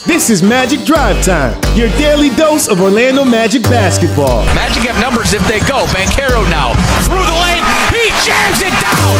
This 0.00 0.30
is 0.32 0.40
Magic 0.42 0.88
Drive 0.88 1.20
Time, 1.20 1.52
your 1.76 1.92
daily 2.00 2.32
dose 2.32 2.64
of 2.64 2.80
Orlando 2.80 3.28
Magic 3.28 3.60
basketball. 3.68 4.40
Magic 4.56 4.88
have 4.88 4.96
numbers 4.96 5.36
if 5.36 5.44
they 5.44 5.60
go. 5.68 5.84
Banchero 5.92 6.48
now 6.48 6.72
through 7.04 7.20
the 7.20 7.36
lane. 7.36 7.60
He 7.92 8.08
jams 8.24 8.64
it 8.64 8.72
down. 8.80 9.12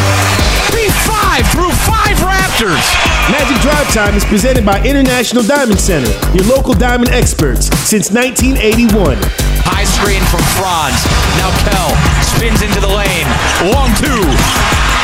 P5 0.73 1.45
through 1.53 1.77
five 1.85 2.17
Raptors. 2.25 2.89
Magic 3.29 3.61
Drive 3.61 3.85
Time 3.93 4.17
is 4.17 4.25
presented 4.25 4.65
by 4.65 4.81
International 4.81 5.45
Diamond 5.45 5.77
Center, 5.77 6.09
your 6.33 6.49
local 6.49 6.73
diamond 6.73 7.13
experts 7.13 7.69
since 7.85 8.09
1981. 8.09 9.21
High 9.69 9.85
screen 9.85 10.25
from 10.33 10.41
Franz. 10.57 10.97
Now 11.37 11.53
Kell 11.69 11.93
spins 12.33 12.65
into 12.65 12.81
the 12.81 12.89
lane. 12.89 13.29
Long 13.77 13.93
two. 14.01 14.25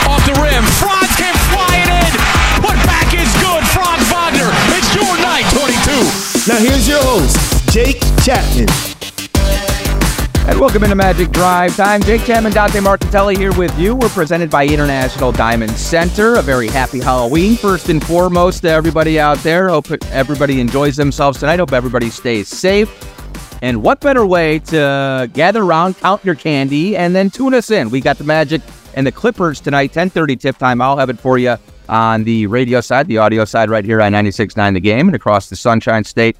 Off 0.08 0.24
the 0.24 0.32
rim. 0.40 0.64
Franz 0.80 1.12
can 1.20 1.36
fly 1.52 1.84
it 1.84 1.92
in. 1.92 2.10
Put 2.64 2.80
back 2.88 3.12
is 3.12 3.28
Now 6.48 6.56
here's 6.60 6.88
your 6.88 7.02
host, 7.02 7.70
Jake 7.70 8.00
Chapman. 8.22 8.68
And 10.48 10.58
welcome 10.58 10.82
into 10.82 10.96
Magic 10.96 11.30
Drive 11.30 11.76
Time. 11.76 12.00
Jake 12.00 12.22
Chapman, 12.22 12.52
Dante 12.52 12.78
Marchitelli 12.78 13.36
here 13.36 13.52
with 13.52 13.78
you. 13.78 13.94
We're 13.94 14.08
presented 14.08 14.48
by 14.48 14.66
International 14.66 15.30
Diamond 15.30 15.72
Center. 15.72 16.36
A 16.36 16.42
very 16.42 16.68
happy 16.68 17.00
Halloween, 17.00 17.54
first 17.54 17.90
and 17.90 18.02
foremost, 18.02 18.62
to 18.62 18.70
everybody 18.70 19.20
out 19.20 19.36
there. 19.40 19.68
Hope 19.68 19.90
everybody 20.10 20.58
enjoys 20.58 20.96
themselves 20.96 21.38
tonight. 21.38 21.58
Hope 21.58 21.74
everybody 21.74 22.08
stays 22.08 22.48
safe. 22.48 22.88
And 23.60 23.82
what 23.82 24.00
better 24.00 24.24
way 24.24 24.60
to 24.60 25.28
gather 25.34 25.62
around, 25.62 25.98
count 25.98 26.24
your 26.24 26.34
candy, 26.34 26.96
and 26.96 27.14
then 27.14 27.28
tune 27.28 27.52
us 27.52 27.70
in? 27.70 27.90
We 27.90 28.00
got 28.00 28.16
the 28.16 28.24
Magic 28.24 28.62
and 28.94 29.06
the 29.06 29.12
Clippers 29.12 29.60
tonight, 29.60 29.92
10:30 29.92 30.40
tip 30.40 30.56
time. 30.56 30.80
I'll 30.80 30.96
have 30.96 31.10
it 31.10 31.20
for 31.20 31.36
you 31.36 31.58
on 31.88 32.24
the 32.24 32.46
radio 32.46 32.80
side, 32.80 33.06
the 33.06 33.18
audio 33.18 33.44
side, 33.44 33.70
right 33.70 33.84
here 33.84 34.00
on 34.00 34.12
96.9 34.12 34.74
The 34.74 34.80
Game, 34.80 35.08
and 35.08 35.14
across 35.14 35.48
the 35.48 35.56
Sunshine 35.56 36.04
State 36.04 36.36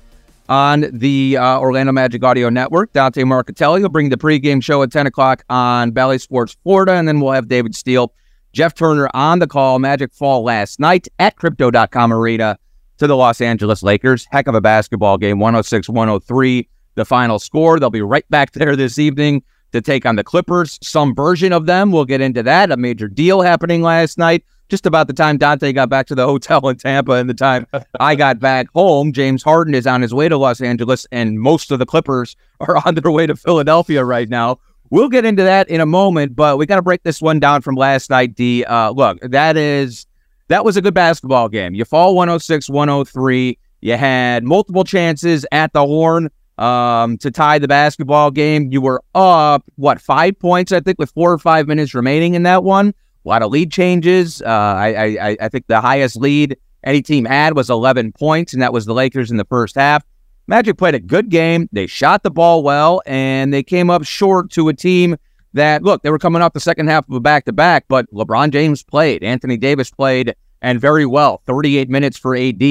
on 0.49 0.87
the 0.93 1.37
uh, 1.37 1.59
Orlando 1.59 1.93
Magic 1.93 2.23
Audio 2.25 2.49
Network. 2.49 2.93
Dante 2.93 3.23
Marchitelli 3.23 3.83
will 3.83 3.89
bring 3.89 4.09
the 4.09 4.17
pregame 4.17 4.63
show 4.63 4.83
at 4.83 4.91
10 4.91 5.07
o'clock 5.07 5.45
on 5.51 5.91
Bally 5.91 6.19
Sports 6.19 6.57
Florida, 6.63 6.93
and 6.93 7.07
then 7.07 7.21
we'll 7.21 7.33
have 7.33 7.49
David 7.49 7.75
Steele, 7.75 8.13
Jeff 8.53 8.75
Turner 8.75 9.09
on 9.15 9.39
the 9.39 9.47
call. 9.47 9.79
Magic 9.79 10.13
fall 10.13 10.43
last 10.43 10.81
night 10.81 11.07
at 11.19 11.37
Crypto.com 11.37 12.13
Arena 12.13 12.59
to 12.99 13.07
the 13.07 13.17
Los 13.17 13.41
Angeles 13.41 13.83
Lakers. 13.83 14.27
Heck 14.31 14.49
of 14.49 14.55
a 14.55 14.61
basketball 14.61 15.19
game, 15.19 15.39
106 15.39 15.89
103, 15.89 16.69
the 16.95 17.05
final 17.05 17.39
score. 17.39 17.79
They'll 17.79 17.91
be 17.91 18.03
right 18.03 18.29
back 18.31 18.53
there 18.53 18.75
this 18.75 18.99
evening 18.99 19.43
to 19.73 19.83
take 19.83 20.07
on 20.07 20.17
the 20.17 20.25
Clippers. 20.25 20.79
Some 20.83 21.15
version 21.15 21.53
of 21.53 21.67
them. 21.67 21.93
We'll 21.93 22.07
get 22.07 22.23
into 22.23 22.43
that. 22.43 22.73
A 22.73 22.77
major 22.77 23.07
deal 23.07 23.43
happening 23.43 23.83
last 23.83 24.17
night 24.17 24.45
just 24.69 24.87
about 24.87 25.07
the 25.07 25.13
time 25.13 25.39
Dante 25.39 25.73
got 25.73 25.89
back 25.89 26.07
to 26.09 26.15
the 26.15 26.27
hotel 26.27 26.69
in 26.69 26.77
Tampa 26.77 27.13
and 27.13 27.29
the 27.29 27.35
time 27.35 27.67
I 28.01 28.15
got 28.15 28.39
back 28.39 28.69
home, 28.75 29.13
James 29.13 29.43
Harden 29.43 29.75
is 29.75 29.87
on 29.87 30.03
his 30.03 30.13
way 30.13 30.29
to 30.29 30.37
Los 30.37 30.61
Angeles, 30.61 31.07
and 31.11 31.41
most 31.41 31.71
of 31.71 31.79
the 31.79 31.87
Clippers 31.87 32.37
are 32.61 32.81
on 32.87 32.95
their 32.95 33.11
way 33.11 33.27
to 33.27 33.37
Philadelphia 33.37 34.05
right 34.05 34.29
now. 34.29 34.59
We'll 34.91 35.09
get 35.09 35.25
into 35.25 35.43
that 35.43 35.69
in 35.69 35.81
a 35.81 35.87
moment, 35.87 36.35
but 36.35 36.57
we 36.57 36.65
got 36.65 36.77
to 36.77 36.83
break 36.83 37.03
this 37.03 37.21
one 37.21 37.41
down 37.41 37.61
from 37.61 37.75
last 37.75 38.09
night. 38.09 38.35
D, 38.35 38.65
uh, 38.65 38.91
look, 38.91 39.21
that 39.21 39.57
is 39.57 40.07
that 40.49 40.65
was 40.65 40.77
a 40.77 40.83
good 40.83 40.95
basketball 40.95 41.49
game. 41.49 41.75
You 41.75 41.85
fall 41.85 42.15
106, 42.15 42.71
103. 42.71 43.59
You 43.81 43.97
had 43.97 44.45
multiple 44.45 44.85
chances 44.85 45.45
at 45.53 45.73
the 45.75 45.87
horn 45.87 46.31
um, 46.57 47.19
to 47.19 47.31
tie 47.31 47.59
the 47.59 47.69
basketball 47.69 48.31
game. 48.31 48.73
You 48.73 48.81
were 48.81 49.03
up 49.15 49.65
what 49.77 50.01
five 50.01 50.39
points, 50.39 50.73
I 50.73 50.81
think, 50.81 50.99
with 50.99 51.11
four 51.11 51.33
or 51.33 51.39
five 51.39 51.69
minutes 51.69 51.95
remaining 51.95 52.35
in 52.35 52.43
that 52.45 52.65
one. 52.65 52.95
A 53.29 53.31
lot 53.31 53.43
of 53.43 53.51
lead 53.51 53.71
changes. 53.71 54.41
Uh, 54.41 54.47
I, 54.47 55.19
I, 55.21 55.37
I 55.39 55.49
think 55.51 55.67
the 55.67 55.83
highest 55.83 56.17
lead 56.17 56.57
any 56.83 57.03
team 57.03 57.27
had 57.27 57.55
was 57.57 57.69
11 57.69 58.13
points, 58.13 58.55
and 58.55 58.63
that 58.63 58.73
was 58.73 58.87
the 58.87 58.95
Lakers 58.95 59.31
in 59.31 59.37
the 59.37 59.45
first 59.45 59.75
half. 59.75 60.03
Magic 60.47 60.79
played 60.79 60.95
a 60.95 60.99
good 60.99 61.29
game. 61.29 61.69
They 61.71 61.87
shot 61.87 62.23
the 62.23 62.31
ball 62.31 62.63
well, 62.63 63.03
and 63.05 63.53
they 63.53 63.63
came 63.63 63.91
up 63.91 64.05
short 64.05 64.51
to 64.53 64.71
a 64.71 64.73
team 64.73 65.15
that, 65.53 65.83
look, 65.83 66.03
they 66.03 66.09
were 66.09 66.19
coming 66.19 66.41
off 66.41 66.55
the 66.55 66.61
second 66.61 66.89
half 66.89 67.07
of 67.07 67.17
a 67.17 67.21
back 67.21 67.45
to 67.45 67.53
back, 67.53 67.85
but 67.87 68.11
LeBron 68.15 68.51
James 68.51 68.83
played. 68.83 69.23
Anthony 69.23 69.59
Davis 69.59 69.91
played, 69.91 70.35
and 70.63 70.81
very 70.81 71.05
well. 71.05 71.43
38 71.45 71.91
minutes 71.91 72.17
for 72.17 72.35
AD, 72.35 72.63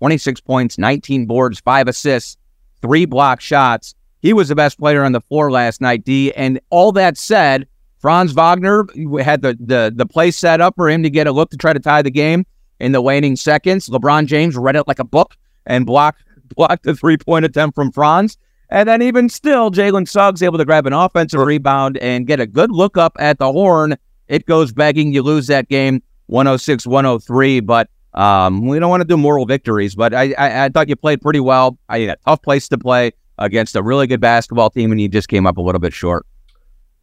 26 0.00 0.40
points, 0.42 0.76
19 0.76 1.24
boards, 1.24 1.60
five 1.60 1.88
assists, 1.88 2.36
three 2.82 3.06
block 3.06 3.40
shots. 3.40 3.94
He 4.20 4.34
was 4.34 4.50
the 4.50 4.54
best 4.54 4.78
player 4.78 5.02
on 5.02 5.12
the 5.12 5.22
floor 5.22 5.50
last 5.50 5.80
night, 5.80 6.04
D. 6.04 6.30
And 6.34 6.60
all 6.68 6.92
that 6.92 7.16
said, 7.16 7.66
Franz 8.04 8.32
Wagner 8.32 8.84
had 9.22 9.40
the, 9.40 9.56
the 9.58 9.90
the 9.96 10.04
play 10.04 10.30
set 10.30 10.60
up 10.60 10.74
for 10.76 10.90
him 10.90 11.02
to 11.02 11.08
get 11.08 11.26
a 11.26 11.32
look 11.32 11.48
to 11.48 11.56
try 11.56 11.72
to 11.72 11.80
tie 11.80 12.02
the 12.02 12.10
game 12.10 12.44
in 12.78 12.92
the 12.92 13.00
waning 13.00 13.34
seconds. 13.34 13.88
LeBron 13.88 14.26
James 14.26 14.58
read 14.58 14.76
it 14.76 14.86
like 14.86 14.98
a 14.98 15.04
book 15.04 15.34
and 15.64 15.86
blocked 15.86 16.22
blocked 16.54 16.82
the 16.82 16.94
three 16.94 17.16
point 17.16 17.46
attempt 17.46 17.74
from 17.74 17.90
Franz. 17.90 18.36
And 18.68 18.90
then 18.90 19.00
even 19.00 19.30
still, 19.30 19.70
Jalen 19.70 20.06
Suggs 20.06 20.42
able 20.42 20.58
to 20.58 20.66
grab 20.66 20.86
an 20.86 20.92
offensive 20.92 21.40
rebound 21.40 21.96
and 21.96 22.26
get 22.26 22.40
a 22.40 22.46
good 22.46 22.70
look 22.70 22.98
up 22.98 23.16
at 23.18 23.38
the 23.38 23.50
horn. 23.50 23.96
It 24.28 24.44
goes 24.44 24.70
begging. 24.70 25.14
You 25.14 25.22
lose 25.22 25.46
that 25.46 25.70
game 25.70 26.02
106 26.26 26.86
103. 26.86 27.60
But 27.60 27.88
um, 28.12 28.66
we 28.66 28.78
don't 28.78 28.90
want 28.90 29.00
to 29.00 29.08
do 29.08 29.16
moral 29.16 29.46
victories. 29.46 29.94
But 29.94 30.12
I, 30.12 30.34
I, 30.34 30.64
I 30.66 30.68
thought 30.68 30.90
you 30.90 30.96
played 30.96 31.22
pretty 31.22 31.40
well. 31.40 31.78
I 31.88 32.00
had 32.00 32.10
a 32.10 32.16
tough 32.26 32.42
place 32.42 32.68
to 32.68 32.76
play 32.76 33.12
against 33.38 33.74
a 33.76 33.82
really 33.82 34.06
good 34.06 34.20
basketball 34.20 34.68
team, 34.68 34.92
and 34.92 35.00
you 35.00 35.08
just 35.08 35.28
came 35.28 35.46
up 35.46 35.56
a 35.56 35.62
little 35.62 35.80
bit 35.80 35.94
short. 35.94 36.26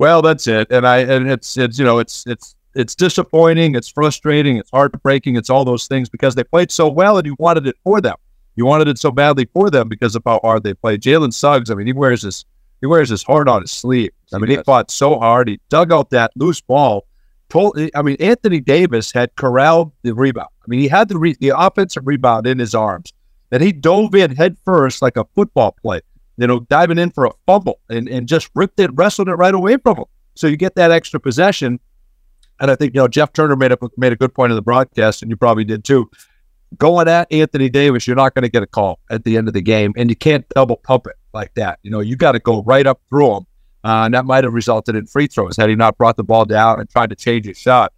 Well, 0.02 0.24
that's 0.24 0.48
it. 0.48 0.72
And 0.72 0.88
I 0.88 0.98
and 1.02 1.30
it's 1.30 1.58
it's 1.58 1.78
you 1.78 1.86
know 1.86 2.00
it's 2.00 2.26
it's 2.26 2.56
it's 2.74 2.96
disappointing, 2.96 3.76
it's 3.76 3.88
frustrating, 3.88 4.58
it's 4.58 4.72
heartbreaking, 4.72 5.36
it's 5.36 5.52
all 5.52 5.64
those 5.64 5.86
things 5.86 6.10
because 6.10 6.34
they 6.34 6.44
played 6.44 6.72
so 6.72 6.90
well 6.90 7.20
and 7.20 7.28
you 7.28 7.36
wanted 7.38 7.68
it 7.68 7.76
for 7.84 8.02
them. 8.02 8.16
You 8.56 8.66
wanted 8.66 8.88
it 8.88 8.98
so 8.98 9.12
badly 9.12 9.48
for 9.54 9.70
them 9.70 9.90
because 9.90 10.16
of 10.16 10.24
how 10.26 10.40
hard 10.42 10.64
they 10.64 10.74
played. 10.74 11.04
Jalen 11.04 11.32
Suggs, 11.32 11.70
I 11.70 11.76
mean, 11.76 11.86
he 11.86 11.94
wears 11.94 12.24
his 12.24 12.46
he 12.80 12.88
wears 12.88 13.10
his 13.10 13.22
heart 13.22 13.48
on 13.48 13.62
his 13.62 13.70
sleeve. 13.70 14.10
I 14.34 14.40
mean, 14.40 14.50
he 14.50 14.58
fought 14.64 14.90
so 14.90 15.20
hard. 15.20 15.48
He 15.48 15.60
dug 15.70 15.94
out 15.94 16.10
that 16.10 16.32
loose 16.36 16.62
ball. 16.62 17.06
Told, 17.50 17.80
I 17.94 18.02
mean, 18.02 18.18
Anthony 18.20 18.60
Davis 18.60 19.12
had 19.12 19.36
corralled 19.36 19.92
the 20.02 20.16
rebound. 20.16 20.50
I 20.64 20.66
mean, 20.68 20.80
he 20.80 20.88
had 20.88 21.10
the 21.10 21.20
re- 21.20 21.38
the 21.40 21.54
offensive 21.56 22.08
rebound 22.08 22.48
in 22.48 22.58
his 22.58 22.74
arms. 22.74 23.14
Then 23.52 23.62
he 23.62 23.72
dove 23.72 24.16
in 24.16 24.36
head 24.36 24.58
first 24.66 25.04
like 25.04 25.16
a 25.16 25.26
football 25.36 25.76
play 25.80 26.02
you 26.42 26.48
know, 26.48 26.60
diving 26.62 26.98
in 26.98 27.12
for 27.12 27.26
a 27.26 27.32
fumble 27.46 27.80
and, 27.90 28.08
and 28.10 28.28
just 28.28 28.50
ripped 28.56 28.80
it, 28.80 28.90
wrestled 28.94 29.30
it 29.30 29.36
right 29.36 29.54
away 29.54 29.78
from 29.78 29.98
him. 29.98 30.06
So 30.36 30.48
you 30.48 30.58
get 30.58 30.76
that 30.76 30.92
extra 30.92 31.20
possession. 31.20 31.80
And 32.60 32.70
I 32.72 32.76
think, 32.76 32.94
you 32.94 33.02
know, 33.02 33.08
Jeff 33.08 33.34
Turner 33.34 33.56
made 33.56 33.72
a, 33.72 33.78
made 33.98 34.14
a 34.14 34.16
good 34.16 34.34
point 34.34 34.52
in 34.52 34.56
the 34.56 34.62
broadcast, 34.62 35.22
and 35.22 35.32
you 35.32 35.38
probably 35.38 35.64
did 35.64 35.84
too. 35.84 36.10
Going 36.78 37.08
at 37.08 37.32
Anthony 37.32 37.70
Davis, 37.70 38.08
you're 38.08 38.16
not 38.16 38.34
going 38.34 38.44
to 38.44 38.50
get 38.50 38.64
a 38.64 38.68
call 38.68 39.00
at 39.10 39.24
the 39.24 39.36
end 39.36 39.48
of 39.48 39.54
the 39.54 39.62
game, 39.62 39.94
and 39.98 40.10
you 40.10 40.16
can't 40.16 40.48
double 40.50 40.78
pump 40.78 41.08
it 41.08 41.16
like 41.34 41.54
that. 41.56 41.80
You 41.84 41.92
know, 41.92 42.00
you 42.00 42.16
got 42.16 42.34
to 42.34 42.40
go 42.40 42.64
right 42.64 42.86
up 42.86 43.02
through 43.10 43.38
him. 43.38 43.46
Uh, 43.84 44.04
and 44.06 44.14
that 44.14 44.26
might 44.26 44.44
have 44.44 44.54
resulted 44.54 44.96
in 44.96 45.08
free 45.08 45.28
throws 45.28 45.58
had 45.58 45.70
he 45.70 45.76
not 45.76 45.98
brought 45.98 46.16
the 46.16 46.24
ball 46.24 46.46
down 46.46 46.80
and 46.80 46.88
tried 46.90 47.10
to 47.10 47.16
change 47.16 47.46
his 47.46 47.58
shot. 47.58 47.92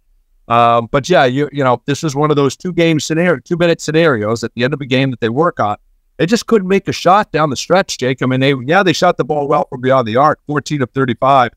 Um, 0.48 0.88
but 0.90 1.08
yeah, 1.08 1.24
you 1.24 1.48
you 1.52 1.62
know, 1.62 1.82
this 1.86 2.02
is 2.02 2.14
one 2.14 2.30
of 2.30 2.36
those 2.36 2.56
two 2.56 2.72
game 2.72 3.00
scenario, 3.00 3.38
two 3.40 3.56
minute 3.56 3.80
scenarios 3.80 4.44
at 4.44 4.52
the 4.54 4.64
end 4.64 4.74
of 4.74 4.80
a 4.80 4.86
game 4.86 5.10
that 5.10 5.20
they 5.20 5.28
work 5.28 5.60
on 5.60 5.76
they 6.16 6.26
just 6.26 6.46
couldn't 6.46 6.68
make 6.68 6.86
a 6.88 6.92
shot 6.92 7.32
down 7.32 7.50
the 7.50 7.56
stretch, 7.56 7.98
Jake. 7.98 8.22
I 8.22 8.26
mean, 8.26 8.40
they 8.40 8.54
yeah, 8.66 8.82
they 8.82 8.92
shot 8.92 9.16
the 9.16 9.24
ball 9.24 9.48
well 9.48 9.66
from 9.68 9.80
beyond 9.80 10.06
the 10.06 10.16
arc, 10.16 10.40
14 10.46 10.82
of 10.82 10.90
35, 10.90 11.50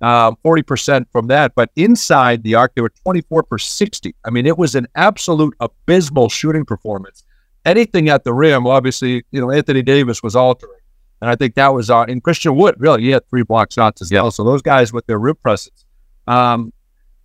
uh, 0.00 0.32
40% 0.44 1.06
from 1.10 1.26
that. 1.28 1.54
But 1.54 1.70
inside 1.76 2.42
the 2.42 2.54
arc, 2.54 2.74
they 2.74 2.82
were 2.82 2.92
24 3.02 3.46
for 3.48 3.58
60. 3.58 4.14
I 4.24 4.30
mean, 4.30 4.46
it 4.46 4.56
was 4.56 4.74
an 4.74 4.86
absolute 4.94 5.54
abysmal 5.60 6.28
shooting 6.28 6.64
performance. 6.64 7.24
Anything 7.64 8.08
at 8.08 8.24
the 8.24 8.32
rim, 8.32 8.66
obviously, 8.66 9.24
you 9.30 9.40
know, 9.40 9.50
Anthony 9.50 9.82
Davis 9.82 10.22
was 10.22 10.36
altering. 10.36 10.78
And 11.20 11.30
I 11.30 11.36
think 11.36 11.54
that 11.54 11.72
was 11.72 11.90
uh, 11.90 12.04
in 12.06 12.20
Christian 12.20 12.54
Wood, 12.54 12.74
really, 12.78 13.02
he 13.02 13.10
had 13.10 13.26
three 13.30 13.42
block 13.42 13.72
shots 13.72 14.02
as 14.02 14.12
well. 14.12 14.30
So 14.30 14.44
those 14.44 14.62
guys 14.62 14.92
with 14.92 15.06
their 15.06 15.18
rim 15.18 15.36
presses. 15.36 15.84
Um, 16.26 16.72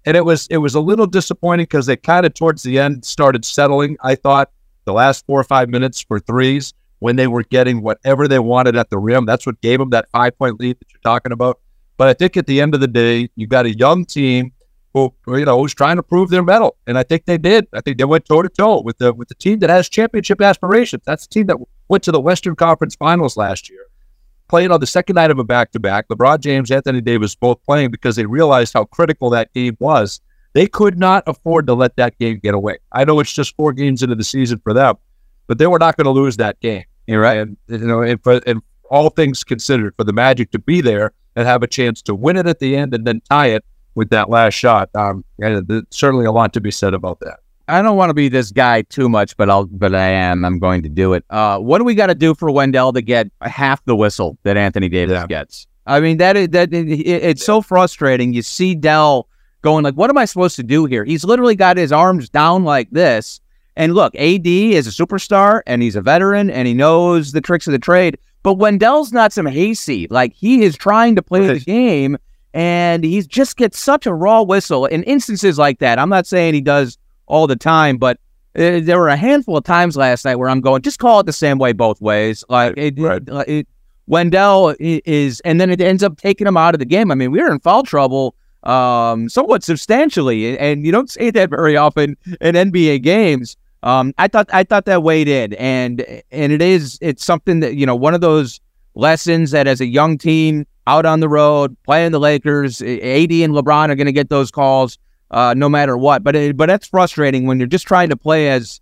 and 0.05 0.15
it 0.15 0.23
was 0.23 0.47
it 0.47 0.57
was 0.57 0.75
a 0.75 0.79
little 0.79 1.05
disappointing 1.05 1.65
because 1.65 1.85
they 1.85 1.97
kind 1.97 2.25
of 2.25 2.33
towards 2.33 2.63
the 2.63 2.79
end 2.79 3.03
started 3.05 3.43
settling. 3.43 3.97
I 4.01 4.15
thought 4.15 4.51
the 4.89 4.93
last 4.93 5.25
four 5.27 5.39
or 5.39 5.43
five 5.43 5.69
minutes 5.69 6.01
for 6.01 6.19
threes 6.19 6.73
when 6.97 7.15
they 7.15 7.27
were 7.27 7.43
getting 7.43 7.81
whatever 7.81 8.27
they 8.27 8.39
wanted 8.39 8.75
at 8.75 8.89
the 8.89 8.97
rim. 8.97 9.25
That's 9.25 9.45
what 9.45 9.61
gave 9.61 9.77
them 9.79 9.91
that 9.91 10.09
five 10.11 10.37
point 10.37 10.59
lead 10.59 10.79
that 10.79 10.91
you're 10.91 11.01
talking 11.01 11.31
about. 11.31 11.59
But 11.97 12.07
I 12.07 12.13
think 12.13 12.35
at 12.37 12.47
the 12.47 12.59
end 12.59 12.73
of 12.73 12.81
the 12.81 12.87
day, 12.87 13.29
you 13.35 13.45
got 13.45 13.65
a 13.65 13.77
young 13.77 14.05
team 14.05 14.51
who 14.93 15.13
you 15.27 15.45
know 15.45 15.57
was 15.57 15.75
trying 15.75 15.97
to 15.97 16.03
prove 16.03 16.29
their 16.29 16.41
mettle, 16.41 16.75
and 16.87 16.97
I 16.97 17.03
think 17.03 17.25
they 17.25 17.37
did. 17.37 17.67
I 17.73 17.81
think 17.81 17.97
they 17.97 18.05
went 18.05 18.25
toe 18.25 18.41
to 18.41 18.49
toe 18.49 18.81
with 18.81 18.97
the 18.97 19.13
with 19.13 19.27
the 19.27 19.35
team 19.35 19.59
that 19.59 19.69
has 19.69 19.87
championship 19.89 20.41
aspirations. 20.41 21.03
That's 21.05 21.27
the 21.27 21.33
team 21.33 21.47
that 21.47 21.57
went 21.87 22.03
to 22.05 22.11
the 22.11 22.19
Western 22.19 22.55
Conference 22.55 22.95
Finals 22.95 23.37
last 23.37 23.69
year, 23.69 23.85
playing 24.47 24.71
on 24.71 24.79
the 24.79 24.87
second 24.87 25.15
night 25.15 25.29
of 25.29 25.37
a 25.37 25.43
back 25.43 25.71
to 25.73 25.79
back. 25.79 26.07
LeBron 26.07 26.39
James, 26.39 26.71
Anthony 26.71 27.01
Davis 27.01 27.35
both 27.35 27.63
playing 27.63 27.91
because 27.91 28.15
they 28.15 28.25
realized 28.25 28.73
how 28.73 28.85
critical 28.85 29.29
that 29.29 29.53
game 29.53 29.77
was. 29.79 30.19
They 30.53 30.67
could 30.67 30.97
not 30.97 31.23
afford 31.27 31.67
to 31.67 31.73
let 31.73 31.95
that 31.97 32.17
game 32.17 32.39
get 32.41 32.53
away. 32.53 32.77
I 32.91 33.05
know 33.05 33.19
it's 33.19 33.33
just 33.33 33.55
four 33.55 33.71
games 33.73 34.01
into 34.03 34.15
the 34.15 34.23
season 34.23 34.59
for 34.63 34.73
them, 34.73 34.95
but 35.47 35.57
they 35.57 35.67
were 35.67 35.79
not 35.79 35.95
going 35.97 36.05
to 36.05 36.11
lose 36.11 36.37
that 36.37 36.59
game. 36.59 36.83
You're 37.07 37.21
right. 37.21 37.37
And, 37.37 37.57
you 37.67 37.77
know, 37.79 38.01
and, 38.01 38.21
for, 38.23 38.41
and 38.45 38.61
all 38.89 39.09
things 39.09 39.43
considered, 39.43 39.95
for 39.95 40.03
the 40.03 40.13
Magic 40.13 40.51
to 40.51 40.59
be 40.59 40.81
there 40.81 41.13
and 41.35 41.47
have 41.47 41.61
a 41.63 41.67
chance 41.67 42.01
to 42.03 42.15
win 42.15 42.35
it 42.37 42.47
at 42.47 42.59
the 42.59 42.75
end 42.75 42.93
and 42.93 43.05
then 43.05 43.21
tie 43.29 43.47
it 43.47 43.63
with 43.95 44.09
that 44.09 44.29
last 44.29 44.53
shot, 44.53 44.89
um, 44.95 45.23
and 45.39 45.85
certainly 45.91 46.25
a 46.25 46.31
lot 46.31 46.53
to 46.53 46.61
be 46.61 46.71
said 46.71 46.93
about 46.93 47.19
that. 47.19 47.39
I 47.67 47.81
don't 47.83 47.97
want 47.97 48.09
to 48.09 48.13
be 48.15 48.29
this 48.29 48.51
guy 48.51 48.81
too 48.83 49.09
much, 49.09 49.37
but 49.37 49.49
I'll, 49.49 49.65
but 49.65 49.93
I 49.93 50.07
am. 50.07 50.43
I'm 50.43 50.57
going 50.57 50.81
to 50.83 50.89
do 50.89 51.13
it. 51.13 51.23
Uh, 51.29 51.59
what 51.59 51.77
do 51.77 51.83
we 51.83 51.93
got 51.93 52.07
to 52.07 52.15
do 52.15 52.33
for 52.33 52.49
Wendell 52.49 52.93
to 52.93 53.01
get 53.01 53.29
half 53.41 53.83
the 53.85 53.95
whistle 53.95 54.37
that 54.43 54.57
Anthony 54.57 54.89
Davis 54.89 55.19
Yeah. 55.19 55.27
gets? 55.27 55.67
I 55.85 55.99
mean, 55.99 56.17
that 56.17 56.35
is 56.35 56.49
that 56.49 56.73
it, 56.73 56.87
it's 56.99 57.45
so 57.45 57.61
frustrating. 57.61 58.33
You 58.33 58.41
see 58.41 58.73
Dell 58.75 59.27
going 59.61 59.83
like, 59.83 59.95
"What 59.95 60.09
am 60.09 60.17
I 60.17 60.25
supposed 60.25 60.55
to 60.57 60.63
do 60.63 60.85
here?" 60.85 61.03
He's 61.05 61.23
literally 61.23 61.55
got 61.55 61.77
his 61.77 61.91
arms 61.91 62.29
down 62.29 62.63
like 62.63 62.89
this. 62.91 63.39
And 63.75 63.93
look, 63.95 64.13
AD 64.15 64.45
is 64.45 64.87
a 64.87 64.91
superstar, 64.91 65.61
and 65.65 65.81
he's 65.81 65.95
a 65.95 66.01
veteran, 66.01 66.49
and 66.49 66.67
he 66.67 66.73
knows 66.73 67.31
the 67.31 67.41
tricks 67.41 67.65
of 67.67 67.71
the 67.71 67.79
trade. 67.79 68.17
But 68.43 68.55
Wendell's 68.55 69.11
not 69.13 69.31
some 69.33 69.45
hayseed. 69.45 70.11
Like 70.11 70.33
he 70.33 70.63
is 70.63 70.75
trying 70.77 71.15
to 71.15 71.21
play 71.21 71.47
the 71.47 71.59
game, 71.59 72.17
and 72.53 73.03
he 73.03 73.21
just 73.21 73.57
gets 73.57 73.79
such 73.79 74.05
a 74.05 74.13
raw 74.13 74.41
whistle. 74.41 74.85
In 74.85 75.03
instances 75.03 75.57
like 75.57 75.79
that, 75.79 75.99
I'm 75.99 76.09
not 76.09 76.25
saying 76.27 76.53
he 76.53 76.61
does 76.61 76.97
all 77.27 77.47
the 77.47 77.55
time, 77.55 77.97
but 77.97 78.17
uh, 78.57 78.79
there 78.81 78.97
were 78.97 79.09
a 79.09 79.15
handful 79.17 79.55
of 79.57 79.63
times 79.63 79.95
last 79.95 80.25
night 80.25 80.35
where 80.37 80.49
I'm 80.49 80.59
going, 80.61 80.81
just 80.81 80.99
call 80.99 81.19
it 81.19 81.25
the 81.27 81.33
same 81.33 81.57
way 81.59 81.71
both 81.73 82.01
ways. 82.01 82.43
Like 82.49 82.73
it, 82.77 82.95
Right. 82.99 83.21
it- 83.27 83.49
it- 83.49 83.67
Wendell 84.07 84.75
is, 84.79 85.39
and 85.41 85.61
then 85.61 85.69
it 85.69 85.79
ends 85.79 86.01
up 86.01 86.17
taking 86.17 86.47
him 86.47 86.57
out 86.57 86.73
of 86.73 86.79
the 86.79 86.85
game. 86.85 87.11
I 87.11 87.15
mean, 87.15 87.29
we 87.31 87.39
were 87.39 87.51
in 87.51 87.59
foul 87.59 87.83
trouble 87.83 88.33
um, 88.63 89.29
somewhat 89.29 89.63
substantially, 89.63 90.57
and 90.57 90.85
you 90.85 90.91
don't 90.91 91.09
see 91.09 91.29
that 91.31 91.49
very 91.49 91.77
often 91.77 92.17
in 92.41 92.55
NBA 92.55 93.03
games. 93.03 93.55
Um, 93.83 94.13
I 94.17 94.27
thought 94.27 94.49
I 94.53 94.63
thought 94.63 94.85
that 94.85 95.03
weighed 95.03 95.27
in, 95.27 95.53
and 95.53 96.01
and 96.31 96.51
it 96.51 96.61
is 96.61 96.97
it's 97.01 97.23
something 97.23 97.61
that 97.61 97.75
you 97.75 97.85
know 97.85 97.95
one 97.95 98.13
of 98.13 98.21
those 98.21 98.59
lessons 98.95 99.51
that 99.51 99.67
as 99.67 99.79
a 99.79 99.85
young 99.85 100.17
team 100.17 100.65
out 100.87 101.05
on 101.05 101.19
the 101.19 101.29
road 101.29 101.77
playing 101.85 102.11
the 102.11 102.19
Lakers, 102.19 102.81
AD 102.81 102.87
and 102.87 103.53
LeBron 103.53 103.89
are 103.89 103.95
going 103.95 104.07
to 104.07 104.11
get 104.11 104.29
those 104.29 104.51
calls 104.51 104.97
uh, 105.31 105.53
no 105.55 105.69
matter 105.69 105.97
what. 105.97 106.23
But 106.23 106.35
it, 106.35 106.57
but 106.57 106.65
that's 106.65 106.87
frustrating 106.87 107.45
when 107.45 107.59
you're 107.59 107.67
just 107.67 107.87
trying 107.87 108.09
to 108.09 108.17
play 108.17 108.49
as 108.49 108.81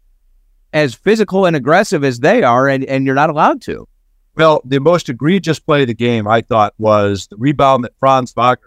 as 0.73 0.95
physical 0.95 1.45
and 1.45 1.55
aggressive 1.55 2.03
as 2.03 2.19
they 2.19 2.43
are, 2.43 2.67
and, 2.67 2.83
and 2.85 3.05
you're 3.05 3.15
not 3.15 3.29
allowed 3.29 3.61
to. 3.63 3.87
Well, 4.35 4.61
the 4.65 4.79
most 4.79 5.09
egregious 5.09 5.59
play 5.59 5.81
of 5.81 5.87
the 5.87 5.95
game, 5.95 6.27
I 6.27 6.41
thought, 6.41 6.73
was 6.77 7.27
the 7.27 7.37
rebound 7.37 7.83
that 7.83 7.93
Franz 7.99 8.33
Wagner 8.33 8.66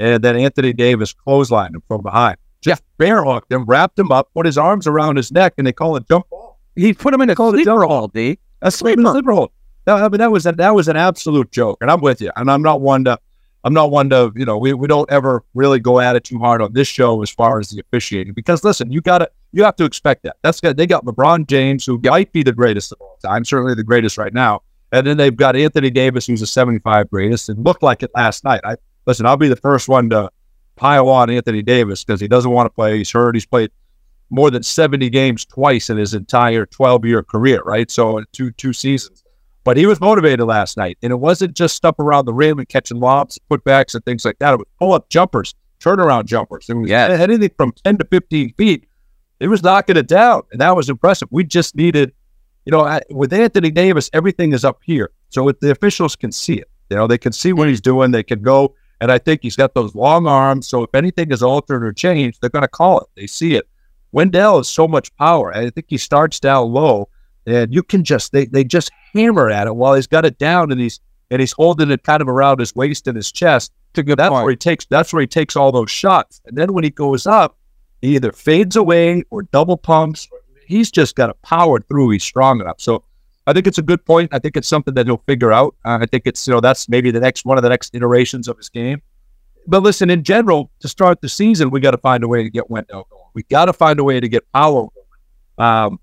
and 0.00 0.24
then 0.24 0.36
Anthony 0.36 0.72
Davis 0.72 1.14
clotheslined 1.14 1.74
him 1.74 1.82
from 1.86 2.02
behind. 2.02 2.36
Just 2.60 2.82
bear 2.98 3.24
hooked 3.24 3.52
him, 3.52 3.64
wrapped 3.64 3.98
him 3.98 4.10
up, 4.12 4.30
put 4.34 4.46
his 4.46 4.58
arms 4.58 4.86
around 4.86 5.16
his 5.16 5.30
neck, 5.30 5.54
and 5.58 5.66
they 5.66 5.72
call 5.72 5.96
it 5.96 6.06
jump 6.08 6.28
ball. 6.28 6.58
He 6.76 6.92
put 6.92 7.14
him 7.14 7.20
in 7.20 7.30
a 7.30 7.36
sleeper 7.36 7.84
hold, 7.86 8.12
D. 8.12 8.38
A 8.62 8.70
Sleeper, 8.70 9.02
sleeper. 9.02 9.32
hold. 9.32 9.50
I 9.86 10.08
mean 10.08 10.18
that 10.18 10.30
was 10.30 10.46
a, 10.46 10.52
that 10.52 10.74
was 10.74 10.88
an 10.88 10.96
absolute 10.96 11.50
joke, 11.50 11.78
and 11.80 11.90
I'm 11.90 12.00
with 12.00 12.20
you. 12.20 12.30
And 12.36 12.50
I'm 12.50 12.62
not 12.62 12.80
one 12.80 13.04
to, 13.04 13.18
I'm 13.64 13.72
not 13.72 13.90
one 13.90 14.10
to, 14.10 14.32
you 14.36 14.44
know, 14.44 14.58
we, 14.58 14.72
we 14.72 14.86
don't 14.86 15.10
ever 15.10 15.42
really 15.54 15.80
go 15.80 16.00
at 16.00 16.16
it 16.16 16.24
too 16.24 16.38
hard 16.38 16.62
on 16.62 16.72
this 16.72 16.86
show 16.86 17.22
as 17.22 17.30
far 17.30 17.58
as 17.58 17.70
the 17.70 17.80
officiating 17.80 18.34
because 18.34 18.62
listen, 18.62 18.92
you 18.92 19.00
got 19.00 19.18
to 19.18 19.30
you 19.52 19.64
have 19.64 19.76
to 19.76 19.84
expect 19.84 20.22
that. 20.24 20.36
That's 20.42 20.60
got 20.60 20.76
they 20.76 20.86
got 20.86 21.04
LeBron 21.04 21.46
James 21.46 21.84
who 21.84 21.98
might 22.04 22.32
be 22.32 22.42
the 22.42 22.52
greatest 22.52 22.92
of 22.92 23.00
all 23.00 23.18
time, 23.22 23.44
certainly 23.44 23.74
the 23.74 23.84
greatest 23.84 24.18
right 24.18 24.34
now, 24.34 24.62
and 24.92 25.06
then 25.06 25.16
they've 25.16 25.36
got 25.36 25.56
Anthony 25.56 25.90
Davis 25.90 26.26
who's 26.26 26.42
a 26.42 26.46
75 26.46 27.10
greatest 27.10 27.48
and 27.48 27.64
looked 27.64 27.82
like 27.82 28.02
it 28.02 28.10
last 28.14 28.44
night. 28.44 28.60
I 28.64 28.76
listen, 29.06 29.26
I'll 29.26 29.36
be 29.36 29.48
the 29.48 29.56
first 29.56 29.88
one 29.88 30.10
to 30.10 30.30
pile 30.76 31.08
on 31.08 31.30
Anthony 31.30 31.62
Davis 31.62 32.04
because 32.04 32.20
he 32.20 32.28
doesn't 32.28 32.50
want 32.50 32.66
to 32.66 32.70
play. 32.70 32.98
He's 32.98 33.10
hurt. 33.10 33.34
He's 33.34 33.46
played 33.46 33.70
more 34.30 34.50
than 34.50 34.62
70 34.62 35.10
games 35.10 35.44
twice 35.44 35.90
in 35.90 35.96
his 35.96 36.14
entire 36.14 36.64
12 36.66 37.04
year 37.04 37.22
career, 37.22 37.60
right? 37.64 37.90
So 37.90 38.22
two 38.32 38.50
two 38.52 38.72
seasons. 38.72 39.24
But 39.62 39.76
he 39.76 39.84
was 39.84 40.00
motivated 40.00 40.46
last 40.46 40.78
night, 40.78 40.96
and 41.02 41.12
it 41.12 41.16
wasn't 41.16 41.54
just 41.54 41.76
stuff 41.76 41.98
around 41.98 42.24
the 42.24 42.32
rim 42.32 42.58
and 42.58 42.68
catching 42.68 42.98
lobs, 42.98 43.38
putbacks, 43.50 43.94
and 43.94 44.02
things 44.04 44.24
like 44.24 44.38
that. 44.38 44.54
It 44.54 44.58
was 44.58 44.66
pull 44.78 44.94
up 44.94 45.10
jumpers, 45.10 45.54
turnaround 45.80 46.24
jumpers. 46.24 46.66
It 46.70 46.74
was 46.74 46.88
anything 47.20 47.50
from 47.58 47.72
10 47.84 47.98
to 47.98 48.06
15 48.06 48.54
feet. 48.54 48.86
It 49.38 49.48
was 49.48 49.62
knocking 49.62 49.98
it 49.98 50.06
down, 50.08 50.42
and 50.50 50.60
that 50.62 50.74
was 50.74 50.88
impressive. 50.88 51.28
We 51.30 51.44
just 51.44 51.76
needed, 51.76 52.12
you 52.64 52.70
know, 52.72 52.80
I- 52.86 53.02
with 53.10 53.34
Anthony 53.34 53.70
Davis, 53.70 54.08
everything 54.14 54.54
is 54.54 54.64
up 54.64 54.80
here, 54.82 55.10
so 55.28 55.46
it, 55.48 55.60
the 55.60 55.70
officials 55.70 56.16
can 56.16 56.32
see 56.32 56.54
it. 56.54 56.70
You 56.88 56.96
know, 56.96 57.06
they 57.06 57.18
can 57.18 57.32
see 57.32 57.52
what 57.52 57.68
he's 57.68 57.80
doing. 57.82 58.12
They 58.12 58.22
can 58.22 58.40
go, 58.42 58.74
and 59.00 59.10
I 59.10 59.18
think 59.18 59.40
he's 59.42 59.56
got 59.56 59.74
those 59.74 59.94
long 59.94 60.26
arms. 60.26 60.68
So 60.68 60.82
if 60.82 60.94
anything 60.94 61.30
is 61.32 61.42
altered 61.42 61.84
or 61.84 61.92
changed, 61.92 62.40
they're 62.40 62.50
going 62.50 62.62
to 62.62 62.68
call 62.68 63.00
it. 63.00 63.06
They 63.16 63.26
see 63.26 63.54
it. 63.54 63.68
Wendell 64.12 64.58
has 64.58 64.68
so 64.68 64.88
much 64.88 65.14
power. 65.16 65.54
I 65.54 65.70
think 65.70 65.86
he 65.88 65.96
starts 65.96 66.40
down 66.40 66.72
low, 66.72 67.08
and 67.46 67.72
you 67.72 67.82
can 67.82 68.04
just 68.04 68.32
they 68.32 68.46
they 68.46 68.64
just 68.64 68.90
hammer 69.14 69.50
at 69.50 69.66
it 69.66 69.76
while 69.76 69.94
he's 69.94 70.06
got 70.06 70.24
it 70.24 70.38
down, 70.38 70.72
and 70.72 70.80
he's 70.80 71.00
and 71.30 71.40
he's 71.40 71.52
holding 71.52 71.90
it 71.90 72.02
kind 72.02 72.20
of 72.20 72.28
around 72.28 72.58
his 72.60 72.74
waist 72.74 73.06
and 73.06 73.16
his 73.16 73.30
chest. 73.30 73.72
It's 73.92 73.98
a 74.00 74.02
good 74.02 74.18
That's 74.18 74.30
point. 74.30 74.44
where 74.44 74.50
he 74.50 74.56
takes. 74.56 74.84
That's 74.86 75.12
where 75.12 75.20
he 75.20 75.26
takes 75.26 75.56
all 75.56 75.72
those 75.72 75.90
shots. 75.90 76.40
And 76.46 76.56
then 76.56 76.72
when 76.72 76.84
he 76.84 76.90
goes 76.90 77.26
up, 77.26 77.56
he 78.02 78.16
either 78.16 78.32
fades 78.32 78.76
away 78.76 79.24
or 79.30 79.42
double 79.42 79.76
pumps. 79.76 80.28
He's 80.66 80.90
just 80.90 81.16
got 81.16 81.26
to 81.28 81.34
power 81.34 81.80
through. 81.80 82.10
He's 82.10 82.22
strong 82.22 82.60
enough. 82.60 82.80
So 82.80 83.04
I 83.46 83.52
think 83.52 83.66
it's 83.66 83.78
a 83.78 83.82
good 83.82 84.04
point. 84.04 84.32
I 84.32 84.38
think 84.38 84.56
it's 84.56 84.68
something 84.68 84.94
that 84.94 85.06
he'll 85.06 85.22
figure 85.26 85.52
out. 85.52 85.74
Uh, 85.84 85.98
I 86.00 86.06
think 86.06 86.24
it's 86.26 86.46
you 86.46 86.52
know 86.52 86.60
that's 86.60 86.88
maybe 86.88 87.10
the 87.10 87.20
next 87.20 87.44
one 87.44 87.56
of 87.58 87.62
the 87.62 87.68
next 87.70 87.94
iterations 87.94 88.48
of 88.48 88.56
his 88.56 88.68
game. 88.68 89.02
But 89.66 89.82
listen, 89.82 90.10
in 90.10 90.24
general, 90.24 90.70
to 90.80 90.88
start 90.88 91.20
the 91.20 91.28
season, 91.28 91.70
we 91.70 91.80
got 91.80 91.92
to 91.92 91.98
find 91.98 92.24
a 92.24 92.28
way 92.28 92.42
to 92.42 92.50
get 92.50 92.70
Wendell 92.70 93.06
going. 93.10 93.24
We 93.34 93.42
got 93.44 93.66
to 93.66 93.72
find 93.72 93.98
a 94.00 94.04
way 94.04 94.20
to 94.20 94.28
get 94.28 94.50
power. 94.52 94.86
going. 94.86 94.90
Um, 95.58 96.00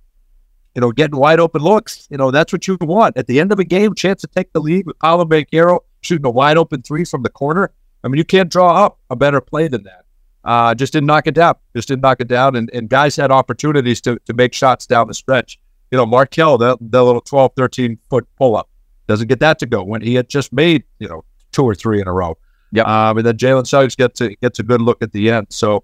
you 0.76 0.82
know, 0.82 0.92
getting 0.92 1.18
wide 1.18 1.40
open 1.40 1.64
looks. 1.64 2.08
You 2.12 2.18
know, 2.18 2.30
that's 2.30 2.54
what 2.54 2.68
you 2.68 2.78
want 2.80 3.18
at 3.18 3.26
the 3.26 3.40
end 3.40 3.52
of 3.52 3.58
a 3.58 3.64
game. 3.64 3.96
Chance 3.96 4.22
to 4.22 4.28
take 4.28 4.54
the 4.54 4.62
lead 4.62 4.86
with 4.86 5.00
Paolo 5.00 5.26
Banchero 5.26 5.80
shooting 6.02 6.26
a 6.26 6.30
wide 6.30 6.56
open 6.56 6.84
three 6.84 7.04
from 7.04 7.24
the 7.24 7.30
corner. 7.30 7.72
I 8.04 8.10
mean, 8.10 8.20
you 8.20 8.24
can't 8.24 8.50
draw 8.50 8.86
up 8.86 9.00
a 9.10 9.16
better 9.16 9.42
play 9.42 9.68
than 9.68 9.84
that. 9.84 10.06
Uh, 10.44 10.76
just 10.76 10.94
didn't 10.94 11.08
knock 11.08 11.26
it 11.26 11.34
down. 11.34 11.56
Just 11.76 11.88
didn't 11.88 12.04
knock 12.04 12.22
it 12.22 12.28
down. 12.28 12.56
And, 12.56 12.70
and 12.74 12.88
guys 12.90 13.16
had 13.16 13.32
opportunities 13.32 14.00
to, 14.02 14.20
to 14.26 14.34
make 14.34 14.54
shots 14.54 14.86
down 14.86 15.08
the 15.08 15.16
stretch. 15.16 15.60
You 15.92 15.98
know, 15.98 16.06
Markelle, 16.06 16.58
that, 16.58 16.78
that 16.82 17.04
little 17.04 17.22
12, 17.22 17.54
13 17.56 17.98
foot 18.10 18.28
pull 18.38 18.56
up, 18.56 18.70
doesn't 19.08 19.28
get 19.28 19.40
that 19.40 19.60
to 19.60 19.66
go 19.66 19.84
when 19.84 20.02
he 20.02 20.16
had 20.16 20.30
just 20.30 20.52
made, 20.52 20.84
you 21.00 21.08
know, 21.08 21.24
two 21.52 21.64
or 21.64 21.76
three 21.76 22.02
in 22.02 22.08
a 22.08 22.14
row. 22.14 22.38
Yeah. 22.72 22.84
Um, 22.84 23.18
and 23.18 23.26
then 23.26 23.38
Jalen 23.38 23.66
Suggs 23.66 23.96
gets 23.96 24.20
a, 24.22 24.36
gets 24.36 24.60
a 24.60 24.64
good 24.64 24.82
look 24.82 25.02
at 25.02 25.12
the 25.14 25.32
end. 25.32 25.48
So 25.50 25.84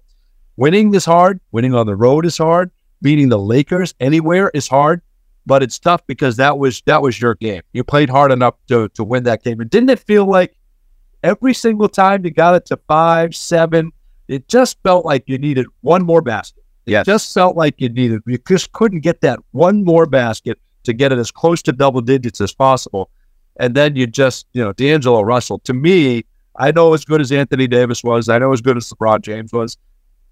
winning 0.56 0.94
is 0.94 1.04
hard. 1.04 1.40
Winning 1.52 1.74
on 1.74 1.86
the 1.86 1.96
road 1.96 2.26
is 2.26 2.36
hard. 2.36 2.70
Beating 3.00 3.28
the 3.28 3.38
Lakers 3.38 3.94
anywhere 4.00 4.50
is 4.54 4.68
hard. 4.68 5.00
But 5.46 5.62
it's 5.62 5.78
tough 5.78 6.06
because 6.06 6.36
that 6.36 6.58
was 6.58 6.82
that 6.86 7.02
was 7.02 7.20
your 7.20 7.34
game. 7.34 7.60
You 7.74 7.84
played 7.84 8.08
hard 8.08 8.32
enough 8.32 8.54
to, 8.68 8.88
to 8.90 9.04
win 9.04 9.24
that 9.24 9.42
game. 9.42 9.60
And 9.60 9.68
didn't 9.68 9.90
it 9.90 9.98
feel 9.98 10.24
like 10.24 10.56
every 11.22 11.52
single 11.52 11.88
time 11.88 12.24
you 12.24 12.30
got 12.30 12.54
it 12.54 12.64
to 12.66 12.78
five, 12.88 13.34
seven, 13.34 13.92
it 14.28 14.48
just 14.48 14.78
felt 14.82 15.04
like 15.04 15.24
you 15.26 15.36
needed 15.36 15.66
one 15.82 16.02
more 16.02 16.22
basket. 16.22 16.63
It 17.00 17.06
just 17.06 17.32
felt 17.32 17.56
like 17.56 17.74
you 17.78 17.88
needed, 17.88 18.22
you 18.26 18.38
just 18.46 18.72
couldn't 18.72 19.00
get 19.00 19.20
that 19.22 19.38
one 19.52 19.84
more 19.84 20.06
basket 20.06 20.58
to 20.84 20.92
get 20.92 21.12
it 21.12 21.18
as 21.18 21.30
close 21.30 21.62
to 21.62 21.72
double 21.72 22.00
digits 22.00 22.40
as 22.40 22.52
possible. 22.52 23.10
And 23.56 23.74
then 23.74 23.96
you 23.96 24.06
just, 24.06 24.46
you 24.52 24.62
know, 24.62 24.72
D'Angelo 24.72 25.22
Russell, 25.22 25.60
to 25.60 25.72
me, 25.72 26.24
I 26.56 26.72
know 26.72 26.92
as 26.94 27.04
good 27.04 27.20
as 27.20 27.32
Anthony 27.32 27.66
Davis 27.66 28.04
was, 28.04 28.28
I 28.28 28.38
know 28.38 28.52
as 28.52 28.60
good 28.60 28.76
as 28.76 28.90
LeBron 28.90 29.22
James 29.22 29.52
was, 29.52 29.76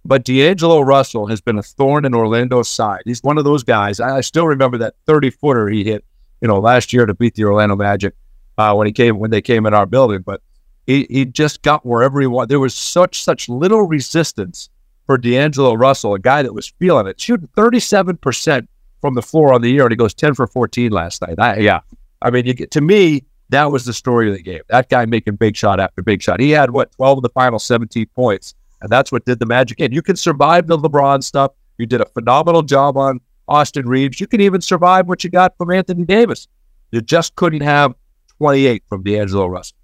but 0.04 0.24
D'Angelo 0.24 0.80
Russell 0.80 1.26
has 1.26 1.40
been 1.40 1.58
a 1.58 1.62
thorn 1.62 2.04
in 2.04 2.14
Orlando's 2.14 2.68
side. 2.68 3.02
He's 3.04 3.22
one 3.22 3.38
of 3.38 3.44
those 3.44 3.62
guys. 3.62 4.00
I, 4.00 4.18
I 4.18 4.20
still 4.20 4.46
remember 4.46 4.78
that 4.78 4.94
30 5.06 5.30
footer 5.30 5.68
he 5.68 5.84
hit, 5.84 6.04
you 6.40 6.48
know, 6.48 6.58
last 6.58 6.92
year 6.92 7.06
to 7.06 7.14
beat 7.14 7.34
the 7.34 7.44
Orlando 7.44 7.76
Magic 7.76 8.14
uh, 8.58 8.74
when 8.74 8.86
he 8.86 8.92
came 8.92 9.18
when 9.18 9.30
they 9.30 9.40
came 9.40 9.64
in 9.66 9.74
our 9.74 9.86
building. 9.86 10.22
But 10.22 10.42
he, 10.86 11.06
he 11.08 11.24
just 11.24 11.62
got 11.62 11.86
wherever 11.86 12.20
he 12.20 12.26
wanted. 12.26 12.48
There 12.48 12.60
was 12.60 12.74
such 12.74 13.22
such 13.22 13.48
little 13.48 13.82
resistance 13.82 14.68
for 15.12 15.18
D'Angelo 15.18 15.74
Russell, 15.74 16.14
a 16.14 16.18
guy 16.18 16.42
that 16.42 16.54
was 16.54 16.72
feeling 16.78 17.06
it, 17.06 17.20
shooting 17.20 17.46
37% 17.54 18.66
from 19.02 19.12
the 19.12 19.20
floor 19.20 19.52
on 19.52 19.60
the 19.60 19.70
year, 19.70 19.82
and 19.82 19.92
he 19.92 19.96
goes 19.96 20.14
10 20.14 20.32
for 20.32 20.46
14 20.46 20.90
last 20.90 21.20
night. 21.20 21.38
I, 21.38 21.58
yeah. 21.58 21.80
I 22.22 22.30
mean, 22.30 22.46
you 22.46 22.54
get 22.54 22.70
to 22.70 22.80
me, 22.80 23.26
that 23.50 23.70
was 23.70 23.84
the 23.84 23.92
story 23.92 24.30
of 24.30 24.34
the 24.34 24.42
game. 24.42 24.62
That 24.70 24.88
guy 24.88 25.04
making 25.04 25.36
big 25.36 25.54
shot 25.54 25.80
after 25.80 26.00
big 26.00 26.22
shot. 26.22 26.40
He 26.40 26.48
had 26.48 26.70
what 26.70 26.92
12 26.92 27.18
of 27.18 27.22
the 27.22 27.28
final 27.28 27.58
17 27.58 28.06
points, 28.14 28.54
and 28.80 28.88
that's 28.88 29.12
what 29.12 29.26
did 29.26 29.38
the 29.38 29.44
magic 29.44 29.80
in. 29.80 29.92
You 29.92 30.00
can 30.00 30.16
survive 30.16 30.66
the 30.66 30.78
LeBron 30.78 31.22
stuff. 31.22 31.52
You 31.76 31.84
did 31.84 32.00
a 32.00 32.06
phenomenal 32.06 32.62
job 32.62 32.96
on 32.96 33.20
Austin 33.48 33.86
Reaves. 33.86 34.18
You 34.18 34.26
can 34.26 34.40
even 34.40 34.62
survive 34.62 35.08
what 35.08 35.22
you 35.24 35.28
got 35.28 35.54
from 35.58 35.70
Anthony 35.72 36.06
Davis. 36.06 36.48
You 36.90 37.02
just 37.02 37.34
couldn't 37.34 37.60
have 37.60 37.94
28 38.38 38.82
from 38.88 39.02
D'Angelo 39.02 39.46
Russell. 39.46 39.76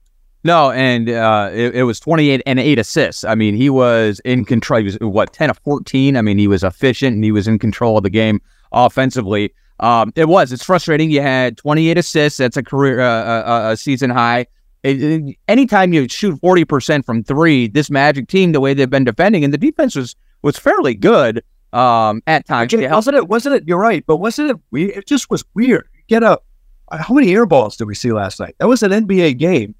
No, 0.44 0.70
and 0.70 1.08
uh, 1.10 1.50
it, 1.52 1.74
it 1.76 1.82
was 1.82 1.98
28 2.00 2.42
and 2.46 2.58
eight 2.60 2.78
assists. 2.78 3.24
I 3.24 3.34
mean, 3.34 3.54
he 3.54 3.70
was 3.70 4.20
in 4.24 4.44
control. 4.44 4.78
He 4.78 4.84
was 4.84 4.96
what 5.00 5.32
10 5.32 5.50
of 5.50 5.58
14. 5.58 6.16
I 6.16 6.22
mean, 6.22 6.38
he 6.38 6.46
was 6.48 6.62
efficient 6.62 7.14
and 7.14 7.24
he 7.24 7.32
was 7.32 7.48
in 7.48 7.58
control 7.58 7.96
of 7.98 8.04
the 8.04 8.10
game 8.10 8.40
offensively. 8.72 9.52
Um, 9.80 10.12
it 10.16 10.28
was. 10.28 10.52
It's 10.52 10.64
frustrating. 10.64 11.10
You 11.10 11.22
had 11.22 11.56
28 11.56 11.98
assists. 11.98 12.38
That's 12.38 12.56
a 12.56 12.62
career, 12.62 13.00
uh, 13.00 13.42
uh, 13.42 13.70
a 13.72 13.76
season 13.76 14.10
high. 14.10 14.46
It, 14.82 15.02
it- 15.02 15.36
anytime 15.48 15.92
you 15.92 16.08
shoot 16.08 16.38
40 16.40 16.64
percent 16.64 17.06
from 17.06 17.24
three, 17.24 17.66
this 17.68 17.90
Magic 17.90 18.28
team, 18.28 18.52
the 18.52 18.60
way 18.60 18.74
they've 18.74 18.88
been 18.90 19.04
defending, 19.04 19.44
and 19.44 19.52
the 19.52 19.58
defense 19.58 19.94
was 19.96 20.14
was 20.42 20.56
fairly 20.56 20.94
good 20.94 21.42
um, 21.72 22.22
at 22.28 22.46
times. 22.46 22.72
Again, 22.72 22.90
wasn't 22.92 23.16
it? 23.16 23.28
Wasn't 23.28 23.54
it? 23.56 23.64
You're 23.66 23.78
right, 23.78 24.04
but 24.06 24.16
wasn't 24.18 24.50
it? 24.50 24.56
weird? 24.70 24.90
It 24.96 25.06
just 25.06 25.30
was 25.30 25.44
weird. 25.54 25.88
Get 26.06 26.22
up. 26.22 26.44
How 26.90 27.12
many 27.12 27.32
air 27.34 27.44
balls 27.44 27.76
did 27.76 27.84
we 27.86 27.94
see 27.94 28.12
last 28.12 28.40
night? 28.40 28.54
That 28.58 28.68
was 28.68 28.82
an 28.82 28.92
NBA 28.92 29.36
game, 29.38 29.74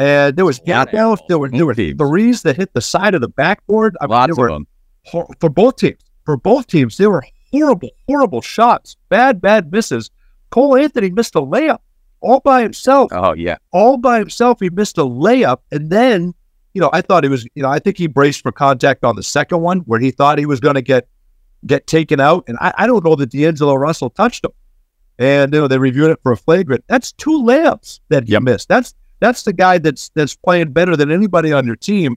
and 0.00 0.36
there 0.36 0.44
was 0.44 0.60
A 0.66 0.70
lot 0.70 0.88
of 0.88 0.94
knockdowns. 0.94 1.18
air 1.20 1.26
There 1.28 1.38
were 1.38 1.48
there 1.50 1.66
were 1.66 1.74
Teams. 1.74 1.98
threes 1.98 2.42
that 2.42 2.56
hit 2.56 2.72
the 2.74 2.80
side 2.80 3.14
of 3.14 3.20
the 3.20 3.28
backboard. 3.28 3.96
I 4.00 4.04
mean, 4.06 4.10
Lots 4.10 4.30
of 4.32 4.38
were 4.38 4.48
them. 4.50 4.66
hor- 5.06 5.28
for 5.40 5.48
both 5.50 5.76
teams. 5.76 6.00
for 6.24 6.36
both 6.36 6.66
teams. 6.66 6.96
They 6.96 7.06
were 7.06 7.24
horrible, 7.52 7.90
horrible 8.08 8.40
shots, 8.40 8.96
bad, 9.08 9.40
bad 9.40 9.70
misses. 9.72 10.10
Cole 10.50 10.76
Anthony 10.76 11.10
missed 11.10 11.34
a 11.36 11.40
layup 11.40 11.78
all 12.20 12.40
by 12.40 12.62
himself. 12.62 13.10
Oh 13.12 13.32
yeah, 13.34 13.56
all 13.72 13.96
by 13.96 14.18
himself. 14.18 14.58
He 14.60 14.70
missed 14.70 14.98
a 14.98 15.02
layup, 15.02 15.58
and 15.72 15.90
then 15.90 16.34
you 16.74 16.80
know 16.80 16.90
I 16.92 17.00
thought 17.02 17.24
he 17.24 17.30
was. 17.30 17.44
You 17.54 17.62
know 17.62 17.68
I 17.70 17.78
think 17.78 17.96
he 17.98 18.06
braced 18.06 18.42
for 18.42 18.52
contact 18.52 19.04
on 19.04 19.16
the 19.16 19.22
second 19.22 19.60
one 19.60 19.80
where 19.80 20.00
he 20.00 20.10
thought 20.10 20.38
he 20.38 20.46
was 20.46 20.60
going 20.60 20.74
to 20.76 20.82
get 20.82 21.08
get 21.66 21.86
taken 21.86 22.20
out, 22.20 22.44
and 22.48 22.56
I, 22.60 22.72
I 22.78 22.86
don't 22.86 23.04
know 23.04 23.14
that 23.16 23.30
D'Angelo 23.30 23.74
Russell 23.74 24.10
touched 24.10 24.44
him. 24.44 24.52
And 25.18 25.52
you 25.52 25.60
know 25.60 25.68
they 25.68 25.78
reviewed 25.78 26.10
it 26.10 26.18
for 26.22 26.32
a 26.32 26.36
flagrant. 26.36 26.84
That's 26.88 27.12
two 27.12 27.42
layups 27.42 28.00
that 28.08 28.24
he 28.24 28.32
yep. 28.32 28.42
missed. 28.42 28.68
That's 28.68 28.94
that's 29.20 29.42
the 29.44 29.52
guy 29.52 29.78
that's 29.78 30.10
that's 30.14 30.34
playing 30.34 30.72
better 30.72 30.96
than 30.96 31.10
anybody 31.10 31.52
on 31.52 31.66
your 31.66 31.76
team. 31.76 32.16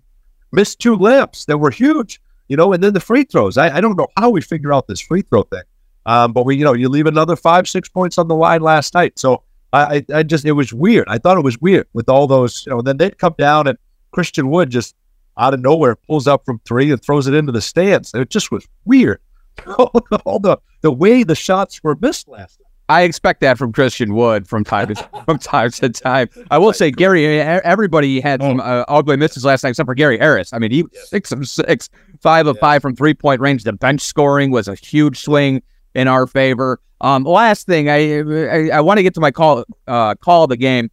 Missed 0.52 0.80
two 0.80 0.98
layups 0.98 1.46
that 1.46 1.58
were 1.58 1.72
huge, 1.72 2.22
you 2.48 2.58
know, 2.58 2.74
and 2.74 2.84
then 2.84 2.94
the 2.94 3.00
free 3.00 3.24
throws. 3.24 3.58
I, 3.58 3.78
I 3.78 3.82
don't 3.82 3.98
know 3.98 4.08
how 4.18 4.30
we 4.30 4.42
figure 4.42 4.74
out 4.74 4.88
this 4.88 5.02
free 5.02 5.22
throw 5.22 5.44
thing. 5.44 5.64
Um, 6.06 6.34
but 6.34 6.46
we, 6.46 6.56
you 6.56 6.64
know, 6.64 6.74
you 6.74 6.90
leave 6.90 7.08
another 7.08 7.36
five, 7.36 7.68
six 7.68 7.90
points 7.90 8.18
on 8.18 8.28
the 8.28 8.36
line 8.36 8.62
last 8.62 8.94
night. 8.94 9.18
So 9.18 9.44
I, 9.72 10.06
I 10.14 10.24
just, 10.24 10.46
it 10.46 10.52
was 10.52 10.74
weird. 10.74 11.08
I 11.08 11.18
thought 11.18 11.38
it 11.38 11.44
was 11.44 11.60
weird 11.60 11.88
with 11.94 12.10
all 12.10 12.28
those, 12.28 12.66
you 12.66 12.72
know, 12.72 12.82
then 12.82 12.98
they'd 12.98 13.18
come 13.18 13.36
down 13.38 13.68
and 13.68 13.78
Christian 14.12 14.50
Wood 14.50 14.70
just 14.70 14.96
out 15.38 15.54
of 15.54 15.62
nowhere 15.62 15.96
pulls 15.96 16.28
up 16.28 16.46
from 16.46 16.60
three 16.66 16.92
and 16.92 17.02
throws 17.02 17.26
it 17.26 17.34
into 17.34 17.52
the 17.52 17.62
stands. 17.62 18.14
It 18.14 18.30
just 18.30 18.52
was 18.52 18.68
weird. 18.86 19.20
all 19.78 20.40
the, 20.40 20.58
the 20.82 20.92
way 20.92 21.24
the 21.24 21.36
shots 21.36 21.84
were 21.84 21.96
missed 21.96 22.28
last 22.28 22.60
night. 22.60 22.63
I 22.94 23.02
expect 23.02 23.42
that 23.42 23.58
from 23.58 23.72
Christian 23.74 24.14
Wood 24.14 24.48
from 24.48 24.64
time 24.64 24.94
to 24.94 25.10
from 25.26 25.40
time 25.40 25.72
to 25.72 25.90
time. 25.90 26.30
I 26.52 26.60
will 26.60 26.74
say, 26.74 26.92
Gary, 26.92 27.26
everybody 27.42 28.22
had 28.22 28.40
some 28.40 28.60
oh. 28.60 28.64
uh, 28.64 28.86
ugly 28.88 29.18
misses 29.18 29.44
last 29.44 29.64
night, 29.64 29.72
except 29.72 29.88
for 29.88 29.96
Gary 29.96 30.20
Harris. 30.20 30.54
I 30.54 30.60
mean, 30.60 30.70
he 30.70 30.84
was 30.84 31.10
six 31.10 31.32
of 31.32 31.48
six, 31.50 31.90
five 32.22 32.46
of 32.46 32.60
five 32.60 32.84
from 32.84 32.96
three 32.96 33.16
point 33.16 33.42
range. 33.42 33.64
The 33.64 33.74
bench 33.74 34.02
scoring 34.02 34.52
was 34.52 34.68
a 34.68 34.76
huge 34.76 35.18
swing 35.18 35.64
in 35.96 36.08
our 36.08 36.28
favor. 36.28 36.80
Um, 37.02 37.24
last 37.24 37.66
thing, 37.66 37.90
I 37.90 38.20
I, 38.20 38.70
I 38.78 38.82
want 38.82 39.00
to 39.00 39.04
get 39.04 39.16
to 39.16 39.22
my 39.22 39.32
call 39.32 39.66
uh, 39.88 40.14
call 40.16 40.44
of 40.44 40.50
the 40.50 40.58
game. 40.58 40.92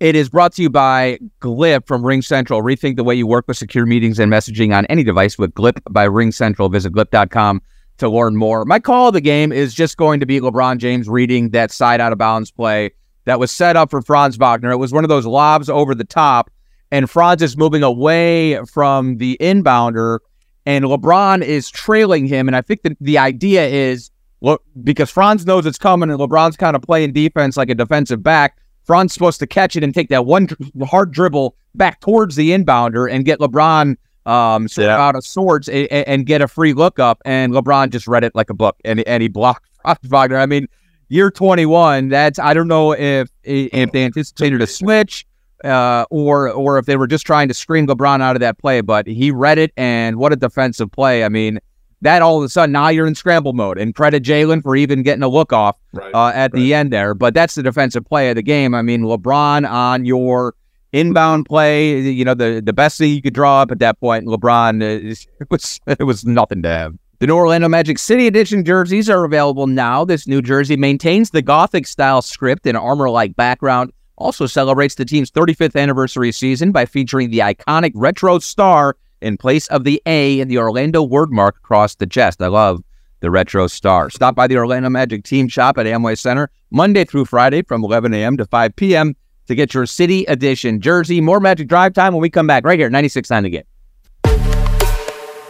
It 0.00 0.16
is 0.16 0.28
brought 0.28 0.52
to 0.54 0.62
you 0.62 0.70
by 0.70 1.20
Glip 1.40 1.86
from 1.86 2.02
RingCentral. 2.02 2.60
Rethink 2.60 2.96
the 2.96 3.04
way 3.04 3.14
you 3.14 3.28
work 3.28 3.46
with 3.46 3.56
secure 3.56 3.86
meetings 3.86 4.18
and 4.18 4.32
messaging 4.32 4.76
on 4.76 4.84
any 4.86 5.04
device 5.04 5.38
with 5.38 5.54
Glip 5.54 5.78
by 5.90 6.08
RingCentral. 6.08 6.72
Visit 6.72 6.92
glip.com 6.92 7.62
to 8.02 8.08
learn 8.08 8.36
more. 8.36 8.64
My 8.64 8.80
call 8.80 9.08
of 9.08 9.14
the 9.14 9.20
game 9.20 9.52
is 9.52 9.72
just 9.72 9.96
going 9.96 10.18
to 10.20 10.26
be 10.26 10.40
LeBron 10.40 10.78
James 10.78 11.08
reading 11.08 11.50
that 11.50 11.70
side 11.70 12.00
out 12.00 12.12
of 12.12 12.18
bounds 12.18 12.50
play 12.50 12.90
that 13.26 13.38
was 13.38 13.52
set 13.52 13.76
up 13.76 13.90
for 13.90 14.02
Franz 14.02 14.36
Wagner. 14.36 14.72
It 14.72 14.78
was 14.78 14.92
one 14.92 15.04
of 15.04 15.08
those 15.08 15.24
lobs 15.24 15.70
over 15.70 15.94
the 15.94 16.04
top, 16.04 16.50
and 16.90 17.08
Franz 17.08 17.42
is 17.42 17.56
moving 17.56 17.84
away 17.84 18.58
from 18.64 19.18
the 19.18 19.36
inbounder, 19.40 20.18
and 20.66 20.84
LeBron 20.84 21.42
is 21.42 21.70
trailing 21.70 22.26
him. 22.26 22.48
And 22.48 22.56
I 22.56 22.60
think 22.60 22.82
that 22.82 22.96
the 23.00 23.18
idea 23.18 23.66
is 23.68 24.10
look 24.40 24.64
because 24.82 25.08
Franz 25.08 25.46
knows 25.46 25.64
it's 25.64 25.78
coming, 25.78 26.10
and 26.10 26.18
LeBron's 26.18 26.56
kind 26.56 26.74
of 26.74 26.82
playing 26.82 27.12
defense 27.12 27.56
like 27.56 27.70
a 27.70 27.74
defensive 27.74 28.22
back. 28.22 28.58
Franz 28.84 29.14
supposed 29.14 29.38
to 29.38 29.46
catch 29.46 29.76
it 29.76 29.84
and 29.84 29.94
take 29.94 30.08
that 30.08 30.26
one 30.26 30.48
hard 30.82 31.12
dribble 31.12 31.54
back 31.76 32.00
towards 32.00 32.34
the 32.34 32.50
inbounder 32.50 33.08
and 33.08 33.24
get 33.24 33.38
LeBron 33.38 33.96
um, 34.26 34.68
sort 34.68 34.86
yeah. 34.86 34.96
out 34.96 35.16
of 35.16 35.24
sorts 35.24 35.68
and, 35.68 35.90
and, 35.90 36.26
get 36.26 36.40
a 36.40 36.48
free 36.48 36.72
look 36.72 36.98
up. 36.98 37.20
And 37.24 37.52
LeBron 37.52 37.90
just 37.90 38.06
read 38.06 38.24
it 38.24 38.34
like 38.34 38.50
a 38.50 38.54
book 38.54 38.76
and, 38.84 39.00
and 39.00 39.22
he 39.22 39.28
blocked 39.28 39.68
Wagner. 40.04 40.38
I 40.38 40.46
mean, 40.46 40.68
year 41.08 41.30
21, 41.30 42.08
that's, 42.08 42.38
I 42.38 42.54
don't 42.54 42.68
know 42.68 42.92
if, 42.92 43.28
if 43.42 43.92
they 43.92 44.04
anticipated 44.04 44.62
a 44.62 44.66
switch 44.66 45.26
uh, 45.64 46.04
or, 46.10 46.50
or 46.50 46.78
if 46.78 46.86
they 46.86 46.96
were 46.96 47.06
just 47.06 47.26
trying 47.26 47.48
to 47.48 47.54
screen 47.54 47.86
LeBron 47.86 48.20
out 48.20 48.36
of 48.36 48.40
that 48.40 48.58
play, 48.58 48.80
but 48.80 49.06
he 49.06 49.30
read 49.30 49.58
it. 49.58 49.72
And 49.76 50.16
what 50.16 50.32
a 50.32 50.36
defensive 50.36 50.90
play. 50.92 51.24
I 51.24 51.28
mean, 51.28 51.58
that 52.02 52.20
all 52.20 52.38
of 52.38 52.44
a 52.44 52.48
sudden 52.48 52.72
now 52.72 52.88
you're 52.88 53.06
in 53.06 53.14
scramble 53.14 53.52
mode 53.52 53.78
and 53.78 53.94
credit 53.94 54.24
Jalen 54.24 54.62
for 54.62 54.76
even 54.76 55.02
getting 55.02 55.22
a 55.22 55.28
look 55.28 55.52
off 55.52 55.76
right, 55.92 56.12
uh, 56.14 56.28
at 56.28 56.52
right. 56.52 56.52
the 56.52 56.74
end 56.74 56.92
there. 56.92 57.14
But 57.14 57.32
that's 57.32 57.54
the 57.54 57.62
defensive 57.62 58.04
play 58.04 58.28
of 58.28 58.36
the 58.36 58.42
game. 58.42 58.74
I 58.74 58.82
mean, 58.82 59.02
LeBron 59.02 59.68
on 59.68 60.04
your 60.04 60.54
inbound 60.92 61.46
play, 61.46 62.00
you 62.00 62.24
know, 62.24 62.34
the, 62.34 62.62
the 62.64 62.72
best 62.72 62.98
thing 62.98 63.10
you 63.10 63.22
could 63.22 63.34
draw 63.34 63.62
up 63.62 63.70
at 63.70 63.78
that 63.80 63.98
point, 64.00 64.26
LeBron, 64.26 64.82
uh, 64.82 65.14
it 65.40 65.50
was, 65.50 65.80
it 65.86 66.04
was 66.04 66.24
nothing 66.24 66.62
to 66.62 66.68
have. 66.68 66.94
The 67.18 67.26
new 67.26 67.36
Orlando 67.36 67.68
Magic 67.68 67.98
City 67.98 68.26
Edition 68.26 68.64
jerseys 68.64 69.08
are 69.08 69.24
available 69.24 69.66
now. 69.66 70.04
This 70.04 70.26
new 70.26 70.42
jersey 70.42 70.76
maintains 70.76 71.30
the 71.30 71.42
Gothic 71.42 71.86
style 71.86 72.20
script 72.20 72.66
and 72.66 72.76
armor 72.76 73.10
like 73.10 73.36
background, 73.36 73.92
also 74.16 74.46
celebrates 74.46 74.96
the 74.96 75.04
team's 75.04 75.30
35th 75.30 75.80
anniversary 75.80 76.32
season 76.32 76.72
by 76.72 76.84
featuring 76.84 77.30
the 77.30 77.38
iconic 77.38 77.92
retro 77.94 78.38
star 78.40 78.96
in 79.20 79.36
place 79.36 79.68
of 79.68 79.84
the 79.84 80.02
A 80.04 80.40
in 80.40 80.48
the 80.48 80.58
Orlando 80.58 81.02
word 81.02 81.30
mark 81.30 81.56
across 81.58 81.94
the 81.94 82.08
chest. 82.08 82.42
I 82.42 82.48
love 82.48 82.82
the 83.20 83.30
retro 83.30 83.68
star. 83.68 84.10
Stop 84.10 84.34
by 84.34 84.48
the 84.48 84.56
Orlando 84.56 84.90
Magic 84.90 85.22
team 85.22 85.46
shop 85.46 85.78
at 85.78 85.86
Amway 85.86 86.18
Center 86.18 86.50
Monday 86.72 87.04
through 87.04 87.26
Friday 87.26 87.62
from 87.62 87.84
11 87.84 88.12
a.m. 88.14 88.36
to 88.36 88.44
5 88.44 88.74
p.m 88.74 89.14
to 89.46 89.54
get 89.54 89.74
your 89.74 89.86
City 89.86 90.24
Edition 90.24 90.80
jersey. 90.80 91.20
More 91.20 91.40
Magic 91.40 91.68
Drive 91.68 91.92
time 91.92 92.12
when 92.12 92.22
we 92.22 92.30
come 92.30 92.46
back 92.46 92.64
right 92.64 92.78
here, 92.78 92.90
96.9 92.90 93.46
again. 93.46 93.64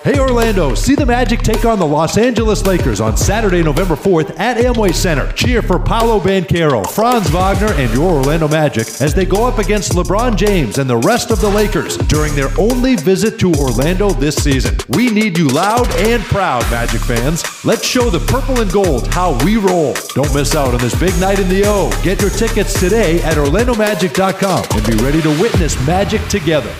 Hey 0.05 0.19
Orlando, 0.19 0.75
see 0.75 0.97
the 0.97 1.07
Magic 1.07 1.43
take 1.43 1.65
on 1.65 1.79
the 1.79 1.87
Los 1.87 2.19
Angeles 2.19 2.67
Lakers 2.67 3.01
on 3.01 3.17
Saturday, 3.17 3.63
November 3.63 3.95
4th 3.95 4.37
at 4.37 4.57
Amway 4.57 4.93
Center. 4.93 5.31
Cheer 5.35 5.63
for 5.63 5.79
Paolo 5.79 6.19
Banchero, 6.19 6.85
Franz 6.91 7.31
Wagner, 7.31 7.73
and 7.75 7.95
your 7.95 8.15
Orlando 8.15 8.49
Magic 8.49 8.89
as 9.01 9.15
they 9.15 9.25
go 9.25 9.47
up 9.47 9.61
against 9.61 9.93
LeBron 9.93 10.35
James 10.35 10.79
and 10.79 10.91
the 10.91 10.97
rest 10.97 11.31
of 11.31 11.41
the 11.41 11.49
Lakers 11.49 11.97
during 11.99 12.35
their 12.35 12.49
only 12.59 12.97
visit 12.97 13.39
to 13.39 13.53
Orlando 13.53 14.11
this 14.11 14.35
season. 14.35 14.77
We 14.89 15.09
need 15.09 15.39
you 15.39 15.47
loud 15.47 15.89
and 15.95 16.21
proud, 16.25 16.69
Magic 16.69 17.03
fans. 17.03 17.45
Let's 17.65 17.87
show 17.87 18.11
the 18.11 18.27
purple 18.27 18.61
and 18.61 18.73
gold 18.73 19.07
how 19.07 19.39
we 19.45 19.57
roll. 19.57 19.95
Don't 20.17 20.35
miss 20.35 20.57
out 20.57 20.75
on 20.75 20.81
this 20.81 20.99
big 20.99 21.17
night 21.21 21.39
in 21.39 21.49
the 21.49 21.63
O. 21.65 21.93
Get 22.03 22.21
your 22.21 22.31
tickets 22.31 22.81
today 22.81 23.23
at 23.23 23.35
orlandomagic.com 23.35 24.65
and 24.73 24.85
be 24.85 24.97
ready 25.05 25.23
to 25.23 25.31
witness 25.41 25.79
Magic 25.87 26.27
together. 26.27 26.75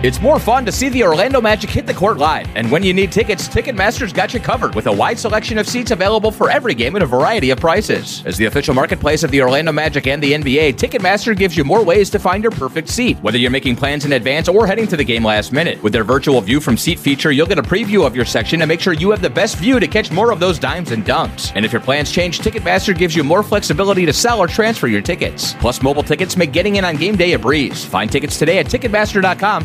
It's 0.00 0.20
more 0.20 0.38
fun 0.38 0.64
to 0.64 0.70
see 0.70 0.88
the 0.90 1.02
Orlando 1.02 1.40
Magic 1.40 1.68
hit 1.70 1.84
the 1.84 1.92
court 1.92 2.18
live. 2.18 2.46
And 2.54 2.70
when 2.70 2.84
you 2.84 2.94
need 2.94 3.10
tickets, 3.10 3.48
Ticketmaster's 3.48 4.12
got 4.12 4.32
you 4.32 4.38
covered 4.38 4.76
with 4.76 4.86
a 4.86 4.92
wide 4.92 5.18
selection 5.18 5.58
of 5.58 5.68
seats 5.68 5.90
available 5.90 6.30
for 6.30 6.50
every 6.50 6.72
game 6.76 6.94
at 6.94 7.02
a 7.02 7.06
variety 7.06 7.50
of 7.50 7.58
prices. 7.58 8.22
As 8.24 8.36
the 8.36 8.44
official 8.44 8.74
marketplace 8.74 9.24
of 9.24 9.32
the 9.32 9.42
Orlando 9.42 9.72
Magic 9.72 10.06
and 10.06 10.22
the 10.22 10.34
NBA, 10.34 10.74
Ticketmaster 10.74 11.36
gives 11.36 11.56
you 11.56 11.64
more 11.64 11.84
ways 11.84 12.10
to 12.10 12.20
find 12.20 12.44
your 12.44 12.52
perfect 12.52 12.88
seat, 12.90 13.18
whether 13.22 13.38
you're 13.38 13.50
making 13.50 13.74
plans 13.74 14.04
in 14.04 14.12
advance 14.12 14.46
or 14.46 14.68
heading 14.68 14.86
to 14.86 14.96
the 14.96 15.02
game 15.02 15.24
last 15.24 15.52
minute. 15.52 15.82
With 15.82 15.92
their 15.92 16.04
virtual 16.04 16.40
view 16.40 16.60
from 16.60 16.76
seat 16.76 17.00
feature, 17.00 17.32
you'll 17.32 17.48
get 17.48 17.58
a 17.58 17.62
preview 17.62 18.06
of 18.06 18.14
your 18.14 18.24
section 18.24 18.62
and 18.62 18.68
make 18.68 18.80
sure 18.80 18.92
you 18.92 19.10
have 19.10 19.20
the 19.20 19.28
best 19.28 19.56
view 19.56 19.80
to 19.80 19.88
catch 19.88 20.12
more 20.12 20.30
of 20.30 20.38
those 20.38 20.60
dimes 20.60 20.92
and 20.92 21.04
dunks. 21.04 21.50
And 21.56 21.64
if 21.64 21.72
your 21.72 21.82
plans 21.82 22.12
change, 22.12 22.38
Ticketmaster 22.38 22.96
gives 22.96 23.16
you 23.16 23.24
more 23.24 23.42
flexibility 23.42 24.06
to 24.06 24.12
sell 24.12 24.38
or 24.38 24.46
transfer 24.46 24.86
your 24.86 25.02
tickets. 25.02 25.54
Plus, 25.54 25.82
mobile 25.82 26.04
tickets 26.04 26.36
make 26.36 26.52
getting 26.52 26.76
in 26.76 26.84
on 26.84 26.94
game 26.94 27.16
day 27.16 27.32
a 27.32 27.38
breeze. 27.38 27.84
Find 27.84 28.08
tickets 28.12 28.38
today 28.38 28.58
at 28.60 28.66
Ticketmaster.com 28.66 29.64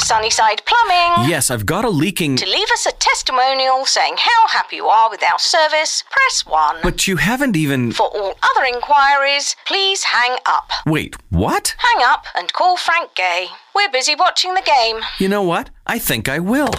Sunnyside 0.00 0.62
Plumbing. 0.64 1.28
Yes, 1.28 1.50
I've 1.50 1.66
got 1.66 1.84
a 1.84 1.90
leaking. 1.90 2.36
To 2.36 2.46
leave 2.46 2.70
us 2.72 2.86
a 2.86 2.92
testimonial 2.92 3.84
saying 3.86 4.14
how 4.18 4.46
happy 4.48 4.76
you 4.76 4.86
are 4.86 5.10
with 5.10 5.22
our 5.22 5.38
service, 5.38 6.04
press 6.10 6.46
1. 6.46 6.76
But 6.82 7.06
you 7.06 7.16
haven't 7.16 7.56
even. 7.56 7.92
For 7.92 8.06
all 8.06 8.34
other 8.42 8.64
inquiries, 8.66 9.56
please 9.66 10.04
hang 10.04 10.38
up. 10.46 10.70
Wait, 10.86 11.16
what? 11.30 11.74
Hang 11.78 12.02
up 12.04 12.24
and 12.34 12.52
call 12.52 12.76
Frank 12.76 13.14
Gay. 13.14 13.48
We're 13.74 13.90
busy 13.90 14.14
watching 14.14 14.54
the 14.54 14.62
game. 14.62 15.00
You 15.18 15.28
know 15.28 15.42
what? 15.42 15.70
I 15.86 15.98
think 15.98 16.28
I 16.28 16.38
will. 16.38 16.70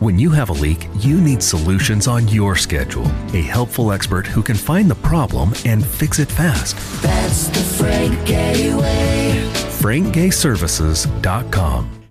When 0.00 0.18
you 0.18 0.30
have 0.30 0.50
a 0.50 0.54
leak, 0.54 0.88
you 0.98 1.18
need 1.20 1.42
solutions 1.42 2.06
on 2.06 2.28
your 2.28 2.54
schedule. 2.54 3.06
A 3.32 3.40
helpful 3.40 3.92
expert 3.92 4.26
who 4.26 4.42
can 4.42 4.56
find 4.56 4.90
the 4.90 4.94
problem 4.96 5.54
and 5.64 5.82
fix 5.84 6.18
it 6.18 6.30
fast. 6.30 6.76
That's 7.02 7.48
the 7.48 7.60
Frank 7.60 8.26
Gay 8.26 8.74
way. 8.74 9.50
FrankGayServices.com. 9.80 12.05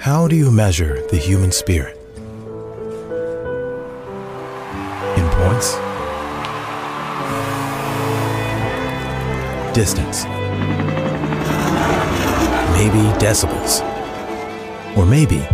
How 0.00 0.26
do 0.26 0.34
you 0.34 0.50
measure 0.50 1.06
the 1.08 1.18
human 1.18 1.52
spirit? 1.52 1.94
In 5.18 5.28
points? 5.28 5.74
Distance? 9.74 10.24
Maybe 12.72 13.04
decibels? 13.20 13.82
Or 14.96 15.04
maybe 15.04 15.46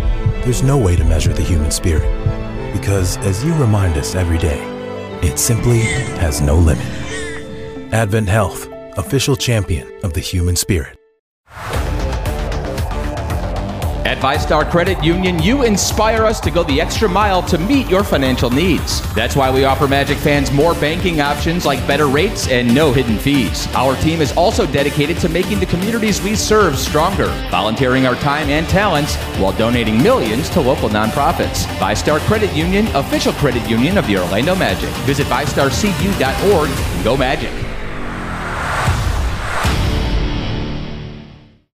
there's 0.45 0.63
no 0.63 0.77
way 0.77 0.95
to 0.95 1.03
measure 1.03 1.33
the 1.33 1.43
human 1.43 1.69
spirit 1.69 2.07
because, 2.71 3.17
as 3.17 3.43
you 3.43 3.53
remind 3.55 3.97
us 3.97 4.15
every 4.15 4.37
day, 4.37 4.61
it 5.21 5.37
simply 5.37 5.81
has 6.21 6.39
no 6.39 6.55
limit. 6.55 6.87
Advent 7.91 8.29
Health, 8.29 8.69
official 8.97 9.35
champion 9.35 9.91
of 10.03 10.13
the 10.13 10.21
human 10.21 10.55
spirit. 10.55 10.96
At 14.07 14.19
VyStar 14.19 14.71
Credit 14.71 15.03
Union, 15.03 15.37
you 15.43 15.63
inspire 15.63 16.23
us 16.23 16.39
to 16.39 16.49
go 16.49 16.63
the 16.63 16.79
extra 16.79 17.09
mile 17.09 17.43
to 17.43 17.57
meet 17.57 17.89
your 17.89 18.05
financial 18.05 18.49
needs. 18.49 19.01
That's 19.13 19.35
why 19.35 19.51
we 19.51 19.65
offer 19.65 19.85
Magic 19.85 20.17
fans 20.17 20.49
more 20.49 20.73
banking 20.75 21.19
options 21.19 21.65
like 21.65 21.85
better 21.85 22.07
rates 22.07 22.47
and 22.47 22.73
no 22.73 22.93
hidden 22.93 23.17
fees. 23.17 23.67
Our 23.75 23.97
team 23.97 24.21
is 24.21 24.31
also 24.37 24.65
dedicated 24.65 25.17
to 25.17 25.27
making 25.27 25.59
the 25.59 25.65
communities 25.65 26.21
we 26.21 26.37
serve 26.37 26.79
stronger, 26.79 27.27
volunteering 27.51 28.05
our 28.05 28.15
time 28.15 28.47
and 28.47 28.65
talents 28.69 29.17
while 29.41 29.51
donating 29.51 30.01
millions 30.01 30.49
to 30.51 30.61
local 30.61 30.87
nonprofits. 30.87 31.65
VyStar 31.75 32.19
Credit 32.27 32.53
Union, 32.53 32.87
official 32.95 33.33
credit 33.33 33.69
union 33.69 33.97
of 33.97 34.07
the 34.07 34.19
Orlando 34.19 34.55
Magic. 34.55 34.89
Visit 35.03 35.27
vystarcu.org 35.27 36.69
and 36.69 37.03
go 37.03 37.17
Magic. 37.17 37.66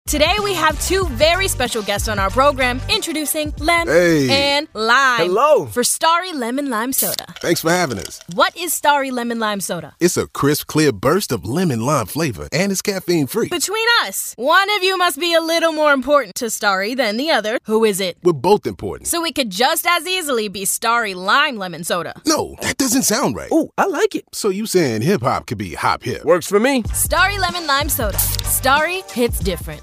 Today 0.05 0.35
we 0.43 0.53
have 0.53 0.79
two 0.85 1.07
very 1.11 1.47
special 1.47 1.81
guests 1.81 2.09
on 2.09 2.19
our 2.19 2.29
program 2.29 2.81
introducing 2.89 3.53
Lem 3.57 3.87
Hey. 3.87 4.29
and 4.29 4.67
Lime. 4.73 5.21
Hello. 5.27 5.65
For 5.65 5.81
Starry 5.83 6.33
Lemon 6.33 6.69
Lime 6.69 6.91
Soda. 6.91 7.25
Thanks 7.39 7.61
for 7.61 7.69
having 7.71 7.97
us. 7.97 8.19
What 8.35 8.55
is 8.55 8.73
Starry 8.73 9.11
Lemon 9.11 9.39
Lime 9.39 9.61
Soda? 9.61 9.95
It's 10.01 10.17
a 10.17 10.27
crisp, 10.27 10.67
clear 10.67 10.91
burst 10.91 11.31
of 11.31 11.45
lemon 11.45 11.85
lime 11.85 12.05
flavor, 12.07 12.49
and 12.51 12.69
it's 12.71 12.81
caffeine 12.81 13.27
free. 13.27 13.47
Between 13.47 13.87
us, 14.03 14.33
one 14.37 14.69
of 14.75 14.83
you 14.83 14.97
must 14.97 15.19
be 15.19 15.33
a 15.33 15.39
little 15.41 15.71
more 15.71 15.93
important 15.93 16.35
to 16.35 16.49
Starry 16.49 16.95
than 16.95 17.15
the 17.15 17.31
other. 17.31 17.57
Who 17.63 17.85
is 17.85 18.01
it? 18.01 18.17
We're 18.23 18.33
both 18.33 18.67
important. 18.67 19.07
So 19.07 19.23
it 19.25 19.33
could 19.35 19.49
just 19.51 19.87
as 19.87 20.05
easily 20.05 20.49
be 20.49 20.65
Starry 20.65 21.13
Lime 21.13 21.55
Lemon 21.57 21.85
Soda. 21.85 22.13
No, 22.27 22.55
that 22.61 22.77
doesn't 22.77 23.03
sound 23.03 23.37
right. 23.37 23.49
Oh, 23.51 23.71
I 23.77 23.85
like 23.87 24.15
it. 24.15 24.25
So 24.33 24.49
you 24.49 24.65
saying 24.65 25.01
hip 25.01 25.21
hop 25.21 25.47
could 25.47 25.57
be 25.57 25.73
hop 25.75 26.03
hip? 26.03 26.25
Works 26.25 26.45
for 26.47 26.59
me. 26.59 26.83
Starry 26.93 27.37
Lemon 27.39 27.65
Lime 27.65 27.87
Soda. 27.89 28.19
Starry 28.19 29.01
hits 29.13 29.39
different. 29.39 29.81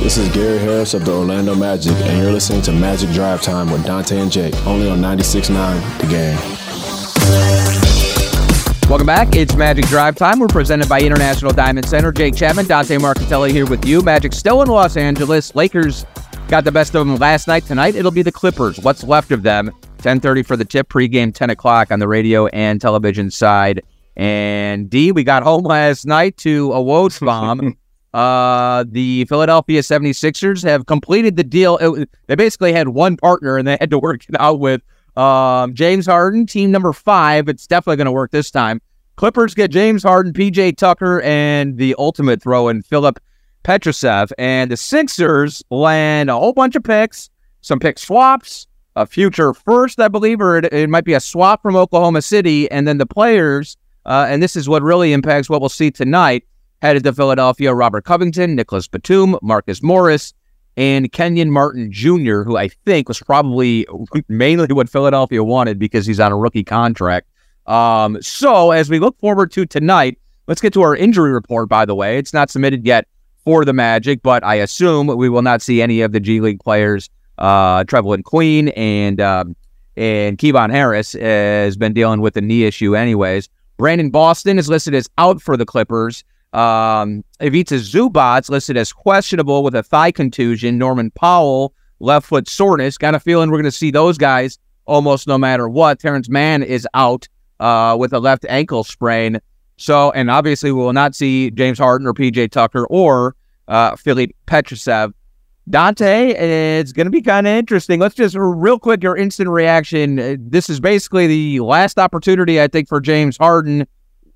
This 0.00 0.18
is 0.18 0.28
Gary 0.34 0.58
Harris 0.58 0.92
of 0.92 1.06
the 1.06 1.12
Orlando 1.12 1.54
Magic, 1.54 1.92
and 1.92 2.18
you're 2.18 2.32
listening 2.32 2.60
to 2.62 2.72
Magic 2.72 3.10
Drive 3.10 3.40
Time 3.40 3.70
with 3.70 3.86
Dante 3.86 4.18
and 4.18 4.30
Jake, 4.30 4.54
only 4.66 4.90
on 4.90 5.00
96.9 5.00 6.00
The 6.00 6.06
Game. 6.06 6.36
Welcome 8.90 9.06
back. 9.06 9.34
It's 9.36 9.54
Magic 9.54 9.86
Drive 9.86 10.16
Time. 10.16 10.38
We're 10.38 10.48
presented 10.48 10.86
by 10.86 11.00
International 11.00 11.50
Diamond 11.52 11.88
Center. 11.88 12.12
Jake 12.12 12.34
Chapman, 12.34 12.66
Dante 12.66 12.98
Marchitelli 12.98 13.52
here 13.52 13.66
with 13.66 13.86
you. 13.86 14.02
Magic 14.02 14.34
still 14.34 14.60
in 14.60 14.68
Los 14.68 14.98
Angeles. 14.98 15.54
Lakers 15.54 16.04
got 16.48 16.64
the 16.64 16.72
best 16.72 16.94
of 16.94 17.06
them 17.06 17.16
last 17.16 17.48
night. 17.48 17.64
Tonight 17.64 17.94
it'll 17.94 18.10
be 18.10 18.22
the 18.22 18.32
Clippers. 18.32 18.78
What's 18.80 19.02
left 19.02 19.30
of 19.30 19.44
them? 19.44 19.70
10:30 19.98 20.44
for 20.44 20.58
the 20.58 20.64
tip. 20.66 20.90
Pregame 20.90 21.32
10 21.32 21.48
o'clock 21.48 21.90
on 21.90 22.00
the 22.00 22.08
radio 22.08 22.48
and 22.48 22.80
television 22.80 23.30
side. 23.30 23.82
And 24.14 24.90
D, 24.90 25.12
we 25.12 25.24
got 25.24 25.42
home 25.42 25.62
last 25.62 26.04
night 26.04 26.36
to 26.38 26.72
a 26.72 26.78
Woj 26.82 27.24
bomb. 27.24 27.76
uh, 28.12 28.84
the 28.88 29.24
Philadelphia 29.26 29.80
76ers 29.80 30.62
have 30.62 30.86
completed 30.86 31.36
the 31.36 31.44
deal. 31.44 31.76
It, 31.78 32.08
they 32.26 32.34
basically 32.34 32.72
had 32.72 32.88
one 32.88 33.16
partner 33.16 33.56
and 33.56 33.66
they 33.66 33.76
had 33.78 33.90
to 33.90 33.98
work 33.98 34.24
it 34.28 34.36
out 34.40 34.58
with 34.58 34.82
um, 35.16 35.74
James 35.74 36.06
Harden, 36.06 36.46
team 36.46 36.70
number 36.70 36.92
five. 36.92 37.48
It's 37.48 37.66
definitely 37.66 37.96
going 37.96 38.06
to 38.06 38.12
work 38.12 38.30
this 38.30 38.50
time. 38.50 38.80
Clippers 39.16 39.54
get 39.54 39.70
James 39.70 40.02
Harden, 40.02 40.32
PJ 40.32 40.76
Tucker, 40.76 41.20
and 41.22 41.76
the 41.76 41.94
ultimate 41.98 42.42
throw 42.42 42.68
in 42.68 42.82
Filip 42.82 43.20
Petrusev. 43.64 44.32
And 44.38 44.70
the 44.70 44.76
Sixers 44.76 45.62
land 45.70 46.30
a 46.30 46.34
whole 46.34 46.52
bunch 46.52 46.74
of 46.74 46.82
picks, 46.82 47.28
some 47.60 47.78
pick 47.78 47.98
swaps, 47.98 48.66
a 48.96 49.06
future 49.06 49.52
first, 49.52 50.00
I 50.00 50.08
believe, 50.08 50.40
or 50.40 50.58
it, 50.58 50.72
it 50.72 50.88
might 50.88 51.04
be 51.04 51.14
a 51.14 51.20
swap 51.20 51.62
from 51.62 51.76
Oklahoma 51.76 52.22
City. 52.22 52.70
And 52.70 52.88
then 52.88 52.98
the 52.98 53.06
players, 53.06 53.76
uh, 54.06 54.26
and 54.28 54.42
this 54.42 54.56
is 54.56 54.68
what 54.68 54.82
really 54.82 55.12
impacts 55.12 55.48
what 55.48 55.60
we'll 55.60 55.68
see 55.68 55.90
tonight, 55.90 56.44
headed 56.82 57.04
to 57.04 57.12
Philadelphia 57.12 57.74
Robert 57.74 58.04
Covington, 58.04 58.54
Nicolas 58.54 58.88
Batum, 58.88 59.36
Marcus 59.42 59.82
Morris, 59.82 60.32
and 60.76 61.10
Kenyon 61.12 61.50
Martin 61.50 61.92
Jr., 61.92 62.42
who 62.42 62.56
I 62.56 62.68
think 62.68 63.08
was 63.08 63.20
probably 63.20 63.86
mainly 64.28 64.72
what 64.72 64.88
Philadelphia 64.88 65.42
wanted 65.44 65.78
because 65.78 66.06
he's 66.06 66.20
on 66.20 66.32
a 66.32 66.36
rookie 66.36 66.64
contract. 66.64 67.28
Um, 67.66 68.20
so 68.22 68.70
as 68.70 68.88
we 68.88 68.98
look 68.98 69.18
forward 69.18 69.52
to 69.52 69.66
tonight, 69.66 70.18
let's 70.46 70.60
get 70.60 70.72
to 70.74 70.82
our 70.82 70.96
injury 70.96 71.32
report, 71.32 71.68
by 71.68 71.84
the 71.84 71.94
way. 71.94 72.18
It's 72.18 72.32
not 72.32 72.50
submitted 72.50 72.86
yet 72.86 73.06
for 73.44 73.64
the 73.64 73.72
Magic, 73.72 74.22
but 74.22 74.44
I 74.44 74.56
assume 74.56 75.06
we 75.06 75.28
will 75.28 75.42
not 75.42 75.62
see 75.62 75.82
any 75.82 76.00
of 76.00 76.12
the 76.12 76.20
G 76.20 76.40
League 76.40 76.60
players. 76.60 77.08
Uh, 77.38 77.84
Trevelin 77.84 78.22
Queen 78.22 78.68
and 78.68 79.20
um, 79.20 79.56
and 79.96 80.38
Kevon 80.38 80.70
Harris 80.70 81.12
has 81.12 81.76
been 81.76 81.92
dealing 81.92 82.20
with 82.20 82.36
a 82.36 82.40
knee 82.40 82.64
issue 82.64 82.94
anyways. 82.94 83.48
Brandon 83.76 84.10
Boston 84.10 84.58
is 84.58 84.68
listed 84.68 84.94
as 84.94 85.08
out 85.16 85.40
for 85.40 85.56
the 85.56 85.64
Clippers. 85.64 86.22
Um, 86.52 87.24
Ivica 87.40 87.74
Zubac's 87.74 88.48
listed 88.48 88.76
as 88.76 88.92
questionable 88.92 89.62
with 89.62 89.74
a 89.74 89.82
thigh 89.82 90.10
contusion. 90.10 90.78
Norman 90.78 91.10
Powell, 91.12 91.74
left 92.00 92.26
foot 92.26 92.48
soreness. 92.48 92.98
Got 92.98 93.14
a 93.14 93.20
feeling 93.20 93.50
we're 93.50 93.58
going 93.58 93.64
to 93.64 93.70
see 93.70 93.90
those 93.90 94.18
guys 94.18 94.58
almost 94.86 95.26
no 95.26 95.38
matter 95.38 95.68
what. 95.68 96.00
Terrence 96.00 96.28
Mann 96.28 96.62
is 96.62 96.86
out 96.94 97.28
uh, 97.60 97.96
with 97.98 98.12
a 98.12 98.18
left 98.18 98.44
ankle 98.48 98.84
sprain. 98.84 99.40
So, 99.76 100.10
and 100.10 100.30
obviously, 100.30 100.72
we 100.72 100.80
will 100.80 100.92
not 100.92 101.14
see 101.14 101.50
James 101.50 101.78
Harden 101.78 102.06
or 102.06 102.12
PJ 102.12 102.50
Tucker 102.50 102.86
or 102.88 103.36
uh, 103.68 103.96
Filip 103.96 104.30
Petrusev. 104.46 105.12
Dante, 105.68 106.30
it's 106.80 106.92
going 106.92 107.06
to 107.06 107.10
be 107.10 107.22
kind 107.22 107.46
of 107.46 107.52
interesting. 107.52 108.00
Let's 108.00 108.16
just 108.16 108.34
real 108.36 108.78
quick 108.78 109.02
your 109.02 109.16
instant 109.16 109.48
reaction. 109.48 110.18
Uh, 110.18 110.36
This 110.38 110.68
is 110.68 110.80
basically 110.80 111.26
the 111.28 111.60
last 111.60 111.98
opportunity, 111.98 112.60
I 112.60 112.66
think, 112.66 112.88
for 112.88 113.00
James 113.00 113.36
Harden. 113.36 113.86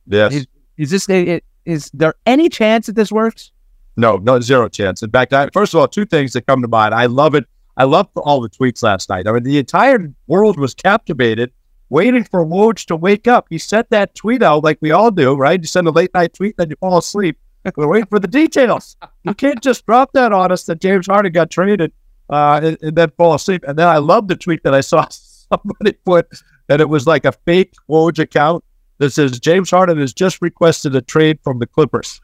Yes. 0.06 0.32
Is, 0.32 0.46
is 0.76 0.90
this 0.90 1.08
it, 1.08 1.44
is 1.64 1.90
there 1.94 2.14
any 2.26 2.48
chance 2.48 2.86
that 2.86 2.96
this 2.96 3.12
works? 3.12 3.52
No, 3.96 4.16
no, 4.16 4.40
zero 4.40 4.68
chance. 4.68 5.02
In 5.02 5.10
fact, 5.10 5.32
I, 5.32 5.48
first 5.52 5.74
of 5.74 5.80
all, 5.80 5.88
two 5.88 6.04
things 6.04 6.32
that 6.32 6.46
come 6.46 6.62
to 6.62 6.68
mind. 6.68 6.94
I 6.94 7.06
love 7.06 7.34
it. 7.34 7.46
I 7.76 7.84
love 7.84 8.08
all 8.16 8.40
the 8.40 8.50
tweets 8.50 8.82
last 8.82 9.08
night. 9.08 9.26
I 9.26 9.32
mean, 9.32 9.42
the 9.42 9.58
entire 9.58 10.12
world 10.26 10.58
was 10.58 10.74
captivated, 10.74 11.52
waiting 11.90 12.24
for 12.24 12.44
Woj 12.44 12.86
to 12.86 12.96
wake 12.96 13.26
up. 13.26 13.46
He 13.50 13.58
sent 13.58 13.90
that 13.90 14.14
tweet 14.14 14.42
out 14.42 14.64
like 14.64 14.78
we 14.80 14.90
all 14.90 15.10
do, 15.10 15.34
right? 15.34 15.60
You 15.60 15.66
send 15.66 15.86
a 15.86 15.90
late 15.90 16.12
night 16.14 16.34
tweet, 16.34 16.56
then 16.56 16.70
you 16.70 16.76
fall 16.76 16.98
asleep. 16.98 17.38
We're 17.76 17.88
waiting 17.88 18.06
for 18.06 18.18
the 18.18 18.28
details. 18.28 18.96
You 19.22 19.34
can't 19.34 19.62
just 19.62 19.86
drop 19.86 20.12
that 20.12 20.32
on 20.32 20.52
us 20.52 20.64
that 20.64 20.80
James 20.80 21.06
Harden 21.06 21.32
got 21.32 21.50
traded 21.50 21.92
uh, 22.28 22.60
and, 22.62 22.78
and 22.82 22.96
then 22.96 23.10
fall 23.16 23.34
asleep. 23.34 23.64
And 23.66 23.78
then 23.78 23.88
I 23.88 23.96
love 23.98 24.28
the 24.28 24.36
tweet 24.36 24.62
that 24.64 24.74
I 24.74 24.82
saw 24.82 25.08
somebody 25.08 25.92
put, 26.04 26.28
and 26.68 26.80
it 26.80 26.88
was 26.88 27.06
like 27.06 27.24
a 27.24 27.32
fake 27.32 27.72
Woj 27.88 28.18
account 28.18 28.64
that 28.98 29.10
says 29.10 29.40
James 29.40 29.70
Harden 29.70 29.98
has 29.98 30.12
just 30.12 30.40
requested 30.40 30.94
a 30.94 31.02
trade 31.02 31.38
from 31.42 31.58
the 31.58 31.66
Clippers. 31.66 32.20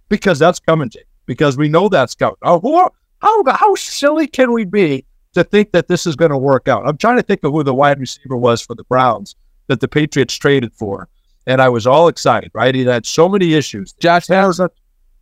because 0.08 0.38
that's 0.38 0.60
coming, 0.60 0.90
Jake. 0.90 1.06
Because 1.26 1.56
we 1.56 1.68
know 1.68 1.88
that's 1.88 2.14
coming. 2.14 2.36
Oh, 2.42 2.60
who 2.60 2.74
are, 2.74 2.92
how 3.20 3.42
how 3.46 3.74
silly 3.74 4.26
can 4.26 4.52
we 4.52 4.64
be 4.64 5.04
to 5.34 5.44
think 5.44 5.72
that 5.72 5.88
this 5.88 6.06
is 6.06 6.16
going 6.16 6.30
to 6.30 6.38
work 6.38 6.68
out? 6.68 6.86
I'm 6.86 6.96
trying 6.96 7.16
to 7.16 7.22
think 7.22 7.44
of 7.44 7.52
who 7.52 7.62
the 7.62 7.74
wide 7.74 8.00
receiver 8.00 8.36
was 8.36 8.62
for 8.62 8.74
the 8.74 8.84
Browns 8.84 9.36
that 9.66 9.80
the 9.80 9.88
Patriots 9.88 10.34
traded 10.34 10.72
for, 10.72 11.08
and 11.46 11.60
I 11.60 11.68
was 11.68 11.86
all 11.86 12.08
excited. 12.08 12.50
Right, 12.54 12.74
he 12.74 12.84
had 12.84 13.06
so 13.06 13.28
many 13.28 13.54
issues. 13.54 13.92
Josh 13.94 14.26
Gordon. 14.26 14.68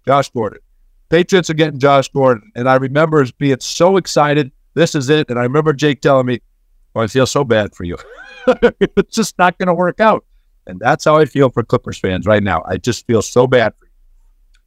Josh 0.07 0.31
Gordon. 0.31 0.61
Patriots 1.09 1.51
are 1.51 1.55
getting 1.55 1.79
Josh 1.79 2.09
Gordon, 2.09 2.51
and 2.55 2.69
I 2.69 2.77
remember 2.77 3.25
being 3.39 3.61
so 3.61 3.97
excited. 3.97 4.51
This 4.75 4.95
is 4.95 5.09
it, 5.09 5.31
and 5.31 5.39
I 5.39 5.43
remember 5.43 5.73
Jake 5.73 6.01
telling 6.01 6.27
me, 6.27 6.41
"Oh, 6.97 7.03
I 7.03 7.07
feel 7.07 7.27
so 7.27 7.45
bad 7.45 7.75
for 7.75 7.85
you. 7.85 7.97
it's 8.81 9.15
just 9.15 9.39
not 9.39 9.59
going 9.59 9.69
to 9.69 9.75
work 9.75 10.01
out." 10.01 10.25
And 10.67 10.81
that's 10.81 11.05
how 11.05 11.17
I 11.17 11.25
feel 11.25 11.51
for 11.51 11.63
Clippers 11.63 11.99
fans 11.99 12.27
right 12.27 12.43
now. 12.43 12.63
I 12.67 12.77
just 12.77 13.07
feel 13.07 13.23
so 13.23 13.47
bad 13.47 13.75
for 13.79 13.87
you 13.87 13.93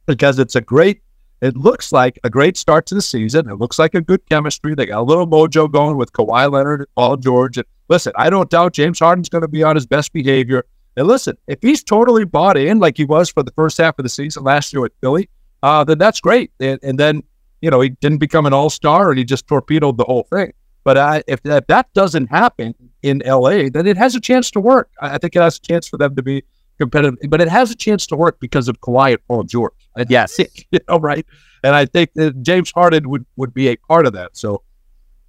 because 0.06 0.38
it's 0.38 0.56
a 0.56 0.60
great, 0.60 1.02
it 1.40 1.56
looks 1.56 1.92
like 1.92 2.18
a 2.24 2.30
great 2.30 2.56
start 2.56 2.86
to 2.86 2.94
the 2.94 3.02
season. 3.02 3.48
It 3.48 3.56
looks 3.56 3.78
like 3.78 3.94
a 3.94 4.00
good 4.00 4.26
chemistry. 4.28 4.74
They 4.74 4.86
got 4.86 5.00
a 5.00 5.02
little 5.02 5.26
mojo 5.26 5.70
going 5.70 5.96
with 5.96 6.12
Kawhi 6.12 6.50
Leonard 6.50 6.80
and 6.80 6.94
Paul 6.94 7.16
George. 7.16 7.58
And 7.58 7.66
listen, 7.88 8.12
I 8.16 8.30
don't 8.30 8.50
doubt 8.50 8.72
James 8.72 8.98
Harden's 8.98 9.28
going 9.28 9.42
to 9.42 9.48
be 9.48 9.62
on 9.62 9.76
his 9.76 9.86
best 9.86 10.12
behavior. 10.12 10.64
And 10.96 11.06
listen, 11.06 11.36
if 11.46 11.58
he's 11.62 11.84
totally 11.84 12.24
bought 12.24 12.56
in 12.56 12.78
like 12.78 12.96
he 12.96 13.04
was 13.04 13.30
for 13.30 13.42
the 13.42 13.52
first 13.52 13.78
half 13.78 13.98
of 13.98 14.02
the 14.02 14.08
season 14.08 14.42
last 14.42 14.72
year 14.72 14.82
with 14.82 14.92
Philly, 15.00 15.28
uh, 15.62 15.84
then 15.84 15.98
that's 15.98 16.20
great. 16.20 16.50
And, 16.58 16.80
and 16.82 16.98
then, 16.98 17.22
you 17.60 17.70
know, 17.70 17.80
he 17.80 17.90
didn't 17.90 18.18
become 18.18 18.46
an 18.46 18.52
all 18.52 18.70
star 18.70 19.10
and 19.10 19.18
he 19.18 19.24
just 19.24 19.46
torpedoed 19.46 19.98
the 19.98 20.04
whole 20.04 20.24
thing. 20.24 20.52
But 20.82 20.96
I, 20.96 21.22
if, 21.26 21.42
that, 21.42 21.68
that 21.68 21.92
doesn't 21.92 22.28
happen 22.28 22.74
in 23.02 23.22
LA, 23.24 23.68
then 23.70 23.86
it 23.86 23.96
has 23.96 24.14
a 24.14 24.20
chance 24.20 24.50
to 24.52 24.60
work. 24.60 24.90
I, 25.00 25.14
I 25.14 25.18
think 25.18 25.36
it 25.36 25.42
has 25.42 25.56
a 25.56 25.60
chance 25.60 25.88
for 25.88 25.96
them 25.98 26.16
to 26.16 26.22
be 26.22 26.42
competitive, 26.78 27.18
but 27.28 27.40
it 27.40 27.48
has 27.48 27.70
a 27.70 27.76
chance 27.76 28.06
to 28.08 28.16
work 28.16 28.40
because 28.40 28.68
of 28.68 28.80
Kawhi 28.80 29.12
and 29.12 29.26
Paul 29.28 29.44
George. 29.44 29.72
Yes, 30.08 30.36
think, 30.36 30.66
you 30.72 30.80
know, 30.88 30.98
right? 30.98 31.26
And 31.62 31.74
I 31.74 31.84
think 31.86 32.14
that 32.14 32.42
James 32.42 32.70
Harden 32.70 33.08
would 33.10 33.26
would 33.36 33.52
be 33.52 33.68
a 33.68 33.76
part 33.76 34.06
of 34.06 34.14
that. 34.14 34.36
So 34.36 34.62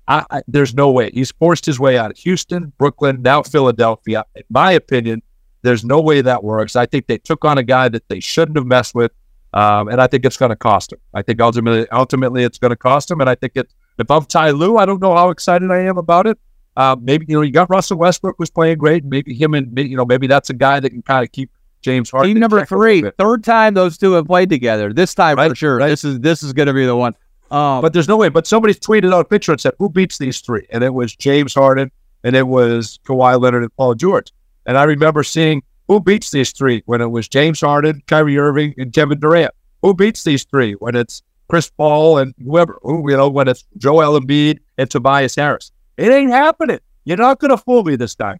I, 0.07 0.25
I, 0.31 0.41
there's 0.47 0.73
no 0.73 0.89
way 0.91 1.11
he's 1.13 1.31
forced 1.31 1.65
his 1.65 1.79
way 1.79 1.97
out 1.97 2.11
of 2.11 2.17
Houston, 2.17 2.71
Brooklyn, 2.77 3.21
now 3.21 3.43
Philadelphia. 3.43 4.25
In 4.35 4.43
my 4.49 4.71
opinion, 4.71 5.21
there's 5.61 5.83
no 5.83 6.01
way 6.01 6.21
that 6.21 6.43
works. 6.43 6.75
I 6.75 6.85
think 6.85 7.07
they 7.07 7.17
took 7.17 7.45
on 7.45 7.57
a 7.57 7.63
guy 7.63 7.89
that 7.89 8.07
they 8.07 8.19
shouldn't 8.19 8.57
have 8.57 8.65
messed 8.65 8.95
with, 8.95 9.11
um, 9.53 9.89
and 9.89 10.01
I 10.01 10.07
think 10.07 10.25
it's 10.25 10.37
going 10.37 10.49
to 10.49 10.55
cost 10.55 10.93
him. 10.93 10.99
I 11.13 11.21
think 11.21 11.41
ultimately, 11.41 11.87
ultimately, 11.91 12.43
it's 12.43 12.57
going 12.57 12.71
to 12.71 12.77
cost 12.77 13.11
him. 13.11 13.19
And 13.21 13.29
I 13.29 13.35
think 13.35 13.53
it. 13.55 13.73
If 14.01 14.11
I'm 14.11 14.25
Ty 14.25 14.51
Lue, 14.51 14.77
I 14.77 14.85
don't 14.85 15.01
know 15.01 15.15
how 15.15 15.29
excited 15.29 15.71
I 15.71 15.79
am 15.79 15.97
about 15.97 16.27
it. 16.27 16.37
Uh, 16.75 16.95
maybe 16.99 17.25
you 17.27 17.35
know 17.35 17.41
you 17.41 17.51
got 17.51 17.69
Russell 17.69 17.97
Westbrook 17.97 18.39
was 18.39 18.49
playing 18.49 18.77
great. 18.77 19.03
Maybe 19.03 19.33
him 19.33 19.53
and 19.53 19.77
you 19.77 19.97
know 19.97 20.05
maybe 20.05 20.27
that's 20.27 20.49
a 20.49 20.53
guy 20.53 20.79
that 20.79 20.89
can 20.89 21.01
kind 21.01 21.23
of 21.23 21.31
keep 21.31 21.51
James 21.81 22.09
Harden. 22.09 22.31
Team 22.31 22.39
number 22.39 22.65
three, 22.65 23.03
third 23.17 23.43
time 23.43 23.73
those 23.73 23.97
two 23.97 24.13
have 24.13 24.25
played 24.25 24.49
together. 24.49 24.93
This 24.93 25.13
time 25.13 25.37
right, 25.37 25.49
for 25.49 25.55
sure. 25.55 25.77
Right. 25.77 25.89
This 25.89 26.03
is 26.03 26.19
this 26.19 26.43
is 26.43 26.53
going 26.53 26.67
to 26.67 26.73
be 26.73 26.85
the 26.85 26.95
one. 26.95 27.13
Um, 27.49 27.81
but 27.81 27.91
there's 27.91 28.07
no 28.07 28.15
way. 28.15 28.29
But 28.29 28.47
somebody's 28.47 28.79
tweeted 28.79 29.13
out 29.13 29.19
a 29.19 29.25
picture 29.25 29.51
and 29.51 29.59
said, 29.59 29.73
"Who 29.79 29.89
beats 29.89 30.17
these 30.17 30.39
three? 30.39 30.65
And 30.69 30.83
it 30.83 30.93
was 30.93 31.13
James 31.15 31.53
Harden, 31.53 31.91
and 32.23 32.35
it 32.35 32.47
was 32.47 32.99
Kawhi 33.05 33.39
Leonard 33.39 33.63
and 33.63 33.75
Paul 33.75 33.95
George. 33.95 34.31
And 34.65 34.77
I 34.77 34.83
remember 34.83 35.23
seeing 35.23 35.63
who 35.87 35.99
beats 35.99 36.31
these 36.31 36.51
three 36.51 36.83
when 36.85 37.01
it 37.01 37.11
was 37.11 37.27
James 37.27 37.59
Harden, 37.59 38.01
Kyrie 38.07 38.37
Irving, 38.37 38.73
and 38.77 38.93
Kevin 38.93 39.19
Durant. 39.19 39.53
Who 39.81 39.93
beats 39.93 40.23
these 40.23 40.45
three 40.45 40.73
when 40.73 40.95
it's 40.95 41.23
Chris 41.51 41.69
Paul 41.69 42.17
and 42.17 42.33
whoever? 42.41 42.79
Who, 42.81 43.11
you 43.11 43.17
know, 43.17 43.27
when 43.27 43.49
it's 43.49 43.65
Joel 43.77 44.17
Embiid 44.17 44.59
and 44.77 44.89
Tobias 44.89 45.35
Harris. 45.35 45.73
It 45.97 46.09
ain't 46.09 46.31
happening. 46.31 46.79
You're 47.03 47.17
not 47.17 47.39
going 47.39 47.51
to 47.51 47.57
fool 47.57 47.83
me 47.83 47.97
this 47.97 48.15
time. 48.15 48.39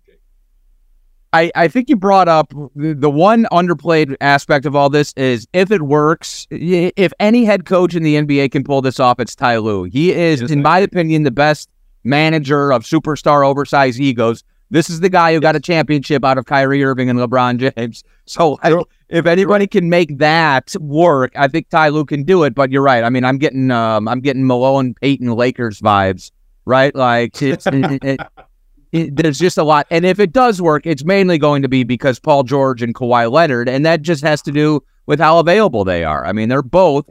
I, 1.34 1.52
I 1.54 1.68
think 1.68 1.90
you 1.90 1.98
brought 1.98 2.30
up 2.30 2.54
the 2.74 3.10
one 3.10 3.48
underplayed 3.52 4.16
aspect 4.22 4.66
of 4.66 4.78
all 4.78 4.90
this 4.90 5.12
is 5.18 5.46
if 5.52 5.72
it 5.72 5.82
works, 5.82 6.48
if 6.52 7.12
any 7.20 7.44
head 7.44 7.66
coach 7.66 7.96
in 7.96 8.04
the 8.04 8.16
NBA 8.16 8.50
can 8.54 8.64
pull 8.64 8.82
this 8.82 8.98
off, 8.98 9.20
it's 9.20 9.36
Ty 9.36 9.58
Lue. 9.58 9.84
He 9.84 10.14
is, 10.14 10.50
in 10.50 10.62
my 10.62 10.80
opinion, 10.80 11.24
the 11.24 11.32
best 11.32 11.70
manager 12.06 12.72
of 12.72 12.84
superstar 12.84 13.46
oversized 13.46 14.00
egos. 14.00 14.42
This 14.70 14.90
is 14.90 15.02
the 15.02 15.10
guy 15.10 15.34
who 15.34 15.42
got 15.42 15.58
a 15.58 15.60
championship 15.60 16.24
out 16.24 16.38
of 16.38 16.46
Kyrie 16.46 16.82
Irving 16.82 17.10
and 17.10 17.20
LeBron 17.20 17.74
James. 17.76 18.06
So 18.26 18.58
I, 18.64 18.82
if 19.12 19.26
anybody 19.26 19.68
can 19.68 19.90
make 19.90 20.18
that 20.18 20.76
work, 20.80 21.34
I 21.36 21.48
think 21.48 21.70
Ty 21.70 21.90
Lue 21.90 22.06
can 22.06 22.24
do 22.24 22.44
it. 22.44 22.56
But 22.56 22.72
you're 22.72 22.82
right. 22.82 23.04
I 23.04 23.10
mean, 23.10 23.24
I'm 23.24 23.38
getting 23.38 23.70
um, 23.72 24.08
I'm 24.08 24.22
getting 24.22 24.48
Malone, 24.48 24.94
Payton, 24.96 25.32
Lakers 25.34 25.80
vibes, 25.80 26.32
right? 26.66 26.96
Like 26.96 27.42
it's. 27.42 27.68
it, 27.68 28.04
it, 28.04 28.20
it, 28.92 29.16
there's 29.16 29.40
just 29.40 29.58
a 29.58 29.64
lot. 29.64 29.88
And 29.90 30.06
if 30.06 30.20
it 30.20 30.32
does 30.32 30.62
work, 30.62 30.86
it's 30.86 31.04
mainly 31.04 31.38
going 31.38 31.62
to 31.62 31.70
be 31.70 31.84
because 31.84 32.20
Paul 32.20 32.44
George 32.44 32.82
and 32.82 32.94
Kawhi 32.94 33.32
Leonard, 33.32 33.70
and 33.70 33.86
that 33.86 34.02
just 34.02 34.24
has 34.24 34.42
to 34.44 34.52
do 34.52 34.84
with 35.06 35.20
how 35.20 35.40
available 35.40 35.84
they 35.84 36.04
are. 36.04 36.26
I 36.26 36.34
mean, 36.34 36.50
they're 36.50 36.62
both 36.62 37.06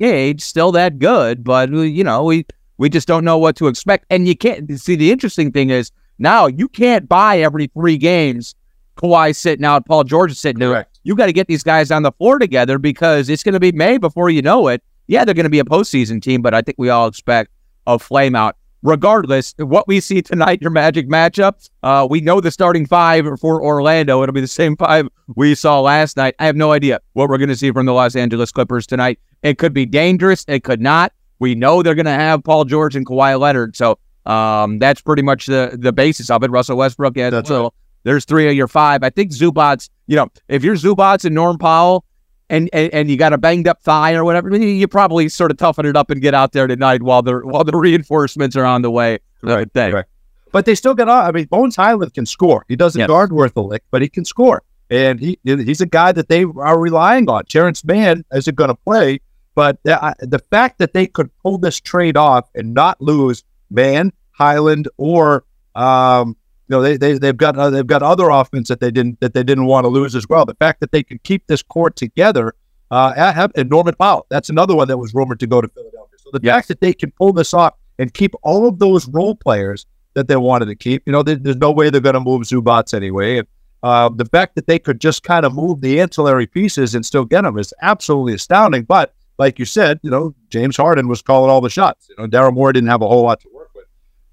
age 0.00 0.40
still 0.40 0.72
that 0.72 0.98
good, 0.98 1.44
but 1.44 1.70
you 1.70 2.04
know, 2.04 2.24
we 2.24 2.46
we 2.78 2.88
just 2.88 3.06
don't 3.06 3.24
know 3.24 3.38
what 3.38 3.56
to 3.56 3.66
expect. 3.66 4.06
And 4.10 4.26
you 4.26 4.36
can't 4.36 4.80
see 4.80 4.96
the 4.96 5.12
interesting 5.12 5.52
thing 5.52 5.70
is 5.70 5.90
now 6.18 6.46
you 6.46 6.68
can't 6.68 7.08
buy 7.08 7.40
every 7.40 7.66
three 7.68 7.98
games. 7.98 8.54
Kawhi 9.00 9.34
sitting 9.34 9.64
out, 9.64 9.86
Paul 9.86 10.04
George 10.04 10.32
is 10.32 10.38
sitting 10.38 10.60
out. 10.62 10.86
You 11.02 11.14
got 11.14 11.26
to 11.26 11.32
get 11.32 11.46
these 11.46 11.62
guys 11.62 11.90
on 11.90 12.02
the 12.02 12.12
floor 12.12 12.38
together 12.38 12.78
because 12.78 13.28
it's 13.28 13.42
going 13.42 13.54
to 13.54 13.60
be 13.60 13.72
May 13.72 13.98
before 13.98 14.30
you 14.30 14.42
know 14.42 14.68
it. 14.68 14.82
Yeah, 15.06 15.24
they're 15.24 15.34
going 15.34 15.44
to 15.44 15.50
be 15.50 15.58
a 15.58 15.64
postseason 15.64 16.22
team, 16.22 16.42
but 16.42 16.54
I 16.54 16.60
think 16.60 16.76
we 16.78 16.90
all 16.90 17.06
expect 17.06 17.50
a 17.86 17.98
flame 17.98 18.36
out 18.36 18.56
regardless, 18.82 19.54
what 19.58 19.86
we 19.86 20.00
see 20.00 20.22
tonight, 20.22 20.60
your 20.60 20.70
Magic 20.70 21.08
matchup, 21.08 21.68
uh, 21.82 22.06
we 22.08 22.20
know 22.20 22.40
the 22.40 22.50
starting 22.50 22.86
five 22.86 23.26
for 23.40 23.62
Orlando. 23.62 24.22
It'll 24.22 24.32
be 24.32 24.40
the 24.40 24.46
same 24.46 24.76
five 24.76 25.08
we 25.36 25.54
saw 25.54 25.80
last 25.80 26.16
night. 26.16 26.34
I 26.38 26.46
have 26.46 26.56
no 26.56 26.72
idea 26.72 27.00
what 27.12 27.28
we're 27.28 27.38
going 27.38 27.48
to 27.48 27.56
see 27.56 27.70
from 27.72 27.86
the 27.86 27.92
Los 27.92 28.16
Angeles 28.16 28.50
Clippers 28.50 28.86
tonight. 28.86 29.18
It 29.42 29.58
could 29.58 29.72
be 29.72 29.86
dangerous. 29.86 30.44
It 30.48 30.64
could 30.64 30.80
not. 30.80 31.12
We 31.38 31.54
know 31.54 31.82
they're 31.82 31.94
going 31.94 32.06
to 32.06 32.12
have 32.12 32.44
Paul 32.44 32.64
George 32.64 32.96
and 32.96 33.06
Kawhi 33.06 33.38
Leonard. 33.38 33.76
So 33.76 33.98
um, 34.26 34.78
that's 34.78 35.00
pretty 35.00 35.22
much 35.22 35.46
the, 35.46 35.76
the 35.78 35.92
basis 35.92 36.30
of 36.30 36.42
it. 36.42 36.50
Russell 36.50 36.76
Westbrook, 36.76 37.16
yeah, 37.16 37.30
that's 37.30 37.50
well. 37.50 37.74
There's 38.02 38.24
three 38.24 38.48
of 38.48 38.54
your 38.54 38.68
five. 38.68 39.02
I 39.02 39.10
think 39.10 39.32
Zubac, 39.32 39.88
you 40.06 40.16
know, 40.16 40.28
if 40.48 40.64
you're 40.64 40.76
Zubac 40.76 41.24
and 41.24 41.34
Norm 41.34 41.58
Powell, 41.58 42.04
and, 42.48 42.68
and, 42.72 42.92
and 42.92 43.10
you 43.10 43.16
got 43.16 43.32
a 43.32 43.38
banged 43.38 43.68
up 43.68 43.80
thigh 43.80 44.14
or 44.14 44.24
whatever, 44.24 44.54
you 44.56 44.88
probably 44.88 45.28
sort 45.28 45.50
of 45.52 45.56
toughen 45.56 45.86
it 45.86 45.96
up 45.96 46.10
and 46.10 46.20
get 46.20 46.34
out 46.34 46.52
there 46.52 46.66
tonight 46.66 47.02
while 47.02 47.22
the 47.22 47.38
while 47.38 47.64
the 47.64 47.76
reinforcements 47.76 48.56
are 48.56 48.64
on 48.64 48.82
the 48.82 48.90
way. 48.90 49.20
Right, 49.42 49.68
right. 49.74 50.04
But 50.52 50.66
they 50.66 50.74
still 50.74 50.94
get 50.94 51.08
on. 51.08 51.24
I 51.24 51.30
mean, 51.30 51.44
Bones 51.44 51.76
Hyland 51.76 52.12
can 52.12 52.26
score. 52.26 52.64
He 52.68 52.74
doesn't 52.74 52.98
yes. 52.98 53.06
guard 53.06 53.32
worth 53.32 53.56
a 53.56 53.60
lick, 53.60 53.84
but 53.92 54.02
he 54.02 54.08
can 54.08 54.24
score, 54.24 54.64
and 54.90 55.20
he 55.20 55.38
he's 55.44 55.80
a 55.80 55.86
guy 55.86 56.10
that 56.12 56.28
they 56.28 56.42
are 56.42 56.78
relying 56.78 57.30
on. 57.30 57.44
Terrence 57.44 57.84
Mann 57.84 58.24
isn't 58.32 58.56
going 58.56 58.68
to 58.68 58.74
play, 58.74 59.20
but 59.54 59.78
the, 59.84 60.14
the 60.18 60.40
fact 60.40 60.78
that 60.78 60.92
they 60.92 61.06
could 61.06 61.30
pull 61.38 61.56
this 61.56 61.80
trade 61.80 62.16
off 62.16 62.48
and 62.56 62.74
not 62.74 63.00
lose 63.00 63.44
Mann, 63.70 64.12
Hyland, 64.32 64.88
or 64.96 65.44
um, 65.76 66.36
know, 66.70 66.82
they, 66.82 66.96
they 66.96 67.18
they've 67.18 67.36
got 67.36 67.58
uh, 67.58 67.70
they've 67.70 67.86
got 67.86 68.02
other 68.02 68.28
offense 68.30 68.68
that 68.68 68.80
they 68.80 68.90
didn't 68.90 69.20
that 69.20 69.34
they 69.34 69.42
didn't 69.42 69.66
want 69.66 69.84
to 69.84 69.88
lose 69.88 70.14
as 70.14 70.28
well. 70.28 70.44
The 70.44 70.54
fact 70.54 70.80
that 70.80 70.92
they 70.92 71.02
can 71.02 71.18
keep 71.24 71.46
this 71.46 71.62
court 71.62 71.96
together, 71.96 72.54
uh, 72.90 73.50
and 73.54 73.70
Norman 73.70 73.94
Powell, 73.98 74.26
that's 74.30 74.48
another 74.48 74.74
one 74.74 74.88
that 74.88 74.98
was 74.98 75.14
rumored 75.14 75.40
to 75.40 75.46
go 75.46 75.60
to 75.60 75.68
Philadelphia. 75.68 76.18
So 76.18 76.30
the 76.32 76.40
yes. 76.42 76.54
fact 76.54 76.68
that 76.68 76.80
they 76.80 76.92
can 76.92 77.10
pull 77.12 77.32
this 77.32 77.52
off 77.54 77.74
and 77.98 78.12
keep 78.14 78.34
all 78.42 78.66
of 78.66 78.78
those 78.78 79.08
role 79.08 79.34
players 79.34 79.86
that 80.14 80.28
they 80.28 80.36
wanted 80.36 80.66
to 80.66 80.74
keep, 80.74 81.02
you 81.06 81.12
know, 81.12 81.22
they, 81.22 81.34
there's 81.34 81.56
no 81.56 81.70
way 81.70 81.90
they're 81.90 82.00
going 82.00 82.14
to 82.14 82.20
move 82.20 82.42
Zubac 82.42 82.94
anyway. 82.94 83.38
And 83.38 83.48
uh, 83.82 84.08
the 84.14 84.24
fact 84.24 84.54
that 84.56 84.66
they 84.66 84.78
could 84.78 85.00
just 85.00 85.22
kind 85.22 85.44
of 85.46 85.54
move 85.54 85.80
the 85.80 86.00
ancillary 86.00 86.46
pieces 86.46 86.94
and 86.94 87.04
still 87.04 87.24
get 87.24 87.42
them 87.42 87.58
is 87.58 87.72
absolutely 87.82 88.34
astounding. 88.34 88.84
But 88.84 89.14
like 89.38 89.58
you 89.58 89.64
said, 89.64 90.00
you 90.02 90.10
know, 90.10 90.34
James 90.48 90.76
Harden 90.76 91.08
was 91.08 91.22
calling 91.22 91.50
all 91.50 91.60
the 91.60 91.70
shots. 91.70 92.08
You 92.08 92.16
know, 92.18 92.26
Daryl 92.26 92.52
Morey 92.52 92.74
didn't 92.74 92.90
have 92.90 93.02
a 93.02 93.08
whole 93.08 93.22
lot 93.22 93.40
to 93.40 93.48
work 93.52 93.59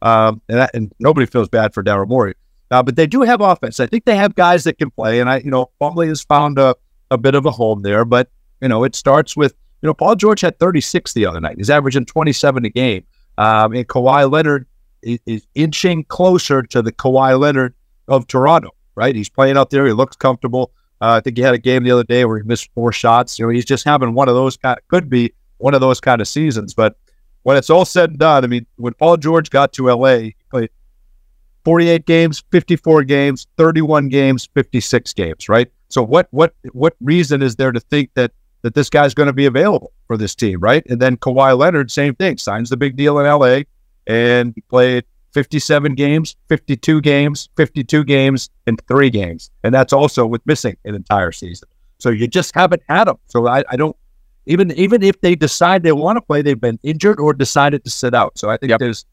um, 0.02 0.42
and, 0.50 0.60
that, 0.60 0.72
and 0.74 0.94
nobody 1.00 1.26
feels 1.26 1.50
bad 1.50 1.74
for 1.74 1.84
Daryl 1.84 2.08
Morey. 2.08 2.36
Uh, 2.70 2.84
but 2.84 2.96
they 2.96 3.08
do 3.08 3.22
have 3.22 3.42
offense. 3.42 3.80
I 3.80 3.88
think 3.88 4.06
they 4.06 4.16
have 4.16 4.36
guys 4.36 4.64
that 4.66 4.78
can 4.78 4.92
play. 4.92 5.20
And 5.20 5.30
I, 5.30 5.38
you 5.38 5.52
know, 5.52 5.72
Plumlee 5.82 6.10
has 6.10 6.24
found 6.24 6.60
a, 6.60 6.76
a 7.12 7.18
bit 7.18 7.36
of 7.36 7.46
a 7.46 7.52
home 7.52 7.82
there. 7.82 8.04
But, 8.04 8.30
you 8.62 8.68
know, 8.68 8.84
it 8.84 8.96
starts 8.96 9.38
with, 9.38 9.54
you 9.82 9.88
know, 9.88 9.94
Paul 9.94 10.16
George 10.16 10.42
had 10.42 10.60
36 10.60 11.14
the 11.14 11.26
other 11.26 11.40
night. 11.40 11.58
He's 11.58 11.70
averaging 11.70 12.06
27 12.06 12.66
a 12.66 12.70
game. 12.70 13.06
Um, 13.38 13.74
and 13.74 13.88
Kawhi 13.88 14.30
Leonard 14.30 14.66
is, 15.02 15.20
is, 15.26 15.48
inching 15.56 16.04
closer 16.06 16.64
to 16.64 16.82
the 16.82 16.92
Kawhi 16.92 17.40
Leonard 17.40 17.76
of 18.08 18.28
Toronto, 18.28 18.72
right? 18.96 19.16
He's 19.16 19.30
playing 19.30 19.58
out 19.58 19.70
there. 19.70 19.86
He 19.86 19.94
looks 19.94 20.16
comfortable. 20.16 20.72
Uh, 21.00 21.14
I 21.14 21.20
think 21.20 21.38
he 21.38 21.44
had 21.44 21.54
a 21.54 21.60
game 21.60 21.84
the 21.84 21.92
other 21.92 22.04
day 22.04 22.26
where 22.26 22.40
he 22.40 22.44
missed 22.44 22.70
four 22.74 22.92
shots. 22.92 23.38
You 23.38 23.46
know, 23.46 23.52
he's 23.52 23.66
just 23.66 23.86
having 23.86 24.16
one 24.16 24.28
of 24.28 24.36
those 24.36 24.58
kind 24.58 24.78
of, 24.78 24.88
could 24.88 25.10
be 25.10 25.32
one 25.60 25.76
of 25.76 25.82
those 25.82 26.00
kind 26.00 26.20
of 26.20 26.28
seasons. 26.28 26.74
But 26.74 26.98
when 27.48 27.56
it's 27.56 27.70
all 27.70 27.86
said 27.86 28.10
and 28.10 28.20
done, 28.20 28.44
I 28.44 28.48
mean, 28.48 28.66
when 28.76 28.94
Paul 28.96 29.16
George 29.16 29.50
got 29.50 29.72
to 29.72 29.90
LA, 29.90 30.18
he 30.18 30.36
played 30.52 30.70
48 31.64 32.06
games, 32.06 32.44
54 32.52 33.06
games, 33.06 33.48
31 33.56 34.10
games, 34.10 34.50
56 34.54 35.14
games, 35.14 35.48
right? 35.48 35.72
So 35.88 36.04
what 36.04 36.28
what 36.32 36.54
what 36.74 36.98
reason 37.00 37.42
is 37.42 37.56
there 37.56 37.72
to 37.72 37.80
think 37.80 38.10
that 38.16 38.34
that 38.64 38.74
this 38.74 38.90
guy's 38.90 39.14
going 39.14 39.28
to 39.28 39.34
be 39.34 39.46
available 39.46 39.94
for 40.08 40.18
this 40.18 40.36
team, 40.36 40.60
right? 40.60 40.86
And 40.90 41.02
then 41.02 41.16
Kawhi 41.16 41.58
Leonard, 41.58 41.90
same 41.90 42.16
thing, 42.16 42.38
signs 42.38 42.70
the 42.70 42.76
big 42.76 42.98
deal 42.98 43.18
in 43.18 43.26
LA 43.26 43.62
and 44.06 44.54
played 44.68 45.06
57 45.32 45.96
games, 45.96 46.36
52 46.50 47.00
games, 47.00 47.48
52 47.56 48.04
games, 48.04 48.50
and 48.66 48.82
three 48.90 49.10
games. 49.10 49.52
And 49.64 49.74
that's 49.74 49.94
also 49.94 50.26
with 50.26 50.46
missing 50.46 50.76
an 50.84 50.96
entire 50.96 51.32
season. 51.32 51.70
So 52.00 52.10
you 52.10 52.28
just 52.28 52.54
haven't 52.54 52.84
had 52.90 53.06
them. 53.06 53.20
So 53.28 53.48
I, 53.48 53.64
I 53.70 53.78
don't 53.78 53.96
even 54.48 54.72
even 54.72 55.04
if 55.04 55.20
they 55.22 55.36
decide 55.36 55.84
they 55.84 55.92
want 55.92 56.18
to 56.18 56.22
play, 56.22 56.42
they've 56.42 56.60
been 56.60 56.80
injured 56.84 57.20
or 57.20 57.34
decided 57.34 57.84
to 57.84 57.90
sit 57.90 58.14
out. 58.14 58.38
So 58.38 58.50
I 58.50 58.58
think 58.58 58.72
yep. 58.72 58.80
there's, 58.80 59.06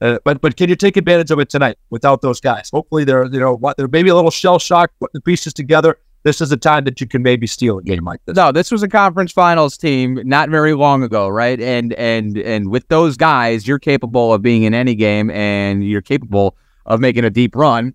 uh, 0.00 0.18
but 0.24 0.40
but 0.40 0.56
can 0.56 0.68
you 0.68 0.76
take 0.76 0.96
advantage 0.96 1.30
of 1.30 1.38
it 1.38 1.50
tonight 1.50 1.78
without 1.90 2.22
those 2.22 2.40
guys? 2.40 2.70
Hopefully 2.72 3.04
they're 3.04 3.26
you 3.26 3.40
know 3.40 3.54
what 3.54 3.76
they're 3.76 3.88
maybe 3.88 4.08
a 4.08 4.14
little 4.14 4.30
shell 4.30 4.58
shocked, 4.58 4.94
putting 5.00 5.12
the 5.14 5.20
pieces 5.20 5.52
together. 5.52 5.98
This 6.22 6.40
is 6.40 6.50
a 6.50 6.56
time 6.56 6.84
that 6.84 7.00
you 7.00 7.06
can 7.06 7.22
maybe 7.22 7.46
steal 7.46 7.78
a 7.78 7.82
game 7.82 8.04
like 8.04 8.20
this. 8.26 8.36
No, 8.36 8.50
this 8.50 8.72
was 8.72 8.82
a 8.82 8.88
conference 8.88 9.30
finals 9.30 9.76
team 9.78 10.20
not 10.24 10.48
very 10.50 10.74
long 10.74 11.02
ago, 11.02 11.28
right? 11.28 11.60
And 11.60 11.92
and 11.92 12.36
and 12.38 12.68
with 12.70 12.88
those 12.88 13.16
guys, 13.16 13.68
you're 13.68 13.78
capable 13.78 14.32
of 14.32 14.42
being 14.42 14.64
in 14.64 14.74
any 14.74 14.94
game, 14.94 15.30
and 15.30 15.84
you're 15.84 16.02
capable 16.02 16.56
of 16.84 17.00
making 17.00 17.24
a 17.24 17.30
deep 17.30 17.54
run. 17.54 17.94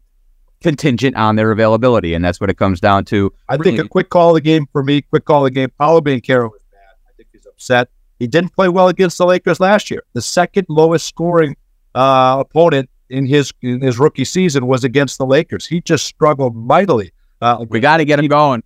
contingent 0.62 1.16
on 1.16 1.36
their 1.36 1.52
availability, 1.52 2.14
and 2.14 2.24
that's 2.24 2.40
what 2.40 2.50
it 2.50 2.58
comes 2.58 2.80
down 2.80 3.04
to. 3.06 3.34
I 3.50 3.58
think 3.58 3.80
a 3.80 3.88
quick 3.88 4.10
call 4.10 4.30
of 4.30 4.36
the 4.36 4.42
game 4.42 4.68
for 4.72 4.84
me, 4.84 5.02
quick 5.02 5.26
call 5.26 5.46
of 5.46 5.52
the 5.52 5.60
game. 5.60 5.72
Paolo 5.78 6.02
Banchero 6.02 6.50
is 6.56 6.62
bad. 6.72 6.96
I 7.10 7.12
think 7.18 7.30
he's 7.32 7.46
upset. 7.62 7.90
He 8.20 8.28
didn't 8.28 8.54
play 8.54 8.70
well 8.70 8.88
against 8.88 9.18
the 9.18 9.26
Lakers 9.26 9.60
last 9.60 9.90
year. 9.90 10.04
The 10.14 10.22
second 10.22 10.66
lowest 10.70 11.08
scoring 11.08 11.56
uh, 11.96 12.38
opponent 12.40 12.90
in 13.10 13.26
his 13.26 13.52
in 13.62 13.82
his 13.82 14.00
rookie 14.00 14.26
season 14.26 14.68
was 14.68 14.84
against 14.84 15.18
the 15.18 15.26
Lakers. 15.26 15.66
He 15.66 15.82
just 15.82 16.06
struggled 16.06 16.56
mightily. 16.56 17.12
Uh, 17.42 17.66
we 17.70 17.80
got 17.80 17.98
to 17.98 18.06
get 18.06 18.20
him 18.20 18.28
going. 18.28 18.64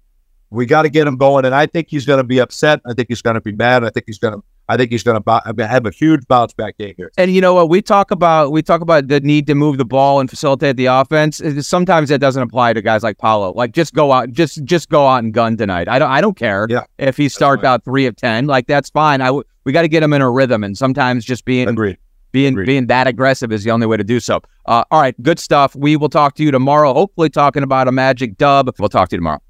We 0.50 0.66
got 0.66 0.84
to 0.84 0.90
get 0.90 1.08
him 1.08 1.18
going, 1.18 1.46
and 1.46 1.56
I 1.56 1.66
think 1.66 1.88
he's 1.90 2.06
going 2.06 2.18
to 2.18 2.24
be 2.24 2.40
upset. 2.40 2.82
I 2.86 2.94
think 2.94 3.08
he's 3.10 3.22
going 3.22 3.34
to 3.36 3.42
be 3.42 3.52
mad. 3.52 3.84
I 3.84 3.90
think 3.90 4.06
he's 4.08 4.20
going 4.20 4.36
to. 4.36 4.44
I 4.68 4.78
think 4.78 4.92
he's 4.92 5.04
going 5.04 5.22
to 5.22 5.68
have 5.68 5.86
a 5.86 5.92
huge 5.92 6.28
bounce 6.28 6.54
back 6.54 6.78
game 6.78 6.94
here. 6.98 7.12
And 7.18 7.34
you 7.34 7.42
know 7.42 7.54
what? 7.54 7.70
We 7.70 7.82
talk 7.82 8.12
about 8.12 8.52
we 8.52 8.62
talk 8.62 8.82
about 8.82 9.08
the 9.08 9.20
need 9.20 9.48
to 9.48 9.56
move 9.56 9.78
the 9.78 9.86
ball 9.86 10.20
and 10.20 10.30
facilitate 10.30 10.76
the 10.78 10.88
offense. 10.88 11.42
Sometimes 11.60 12.10
that 12.10 12.20
doesn't 12.20 12.42
apply 12.42 12.74
to 12.74 12.82
guys 12.82 13.04
like 13.04 13.18
Paolo. 13.18 13.52
Like 13.54 13.74
just 13.74 13.94
go 13.94 14.12
out, 14.12 14.32
just 14.32 14.64
just 14.64 14.90
go 14.90 15.08
out 15.08 15.24
and 15.24 15.34
gun 15.34 15.56
tonight. 15.58 15.88
I 15.88 16.00
don't 16.00 16.10
I 16.10 16.22
don't 16.22 16.36
care 16.36 16.68
yeah, 16.70 16.86
if 16.98 17.16
he 17.18 17.30
starts 17.30 17.64
out 17.64 17.84
three 17.84 18.06
of 18.06 18.16
ten. 18.16 18.48
Like 18.48 18.68
that's 18.68 18.90
fine. 18.90 19.22
I 19.22 19.28
w- 19.28 19.44
we 19.66 19.72
got 19.72 19.84
to 19.84 19.88
get 19.88 20.04
him 20.04 20.14
in 20.14 20.22
a 20.22 20.30
rhythm, 20.30 20.64
and 20.64 20.78
sometimes 20.78 21.26
just 21.26 21.46
being 21.46 21.68
Agreed. 21.68 21.98
being 22.32 22.54
Agreed. 22.54 22.66
being 22.66 22.88
that 22.88 23.08
aggressive 23.08 23.52
is 23.52 23.64
the 23.64 23.72
only 23.72 23.88
way 23.88 23.98
to 23.98 24.04
do 24.04 24.20
so. 24.20 24.42
Uh, 24.66 24.84
all 24.92 25.02
right, 25.02 25.20
good 25.22 25.40
stuff. 25.40 25.76
We 25.76 25.96
will 25.96 26.10
talk 26.10 26.36
to 26.36 26.44
you 26.44 26.52
tomorrow. 26.52 26.94
Hopefully, 26.94 27.30
talking 27.30 27.64
about 27.64 27.88
a 27.88 27.92
magic 27.92 28.38
dub. 28.38 28.70
We'll 28.80 28.90
talk 28.90 29.10
to 29.10 29.16
you 29.16 29.20
tomorrow. 29.20 29.42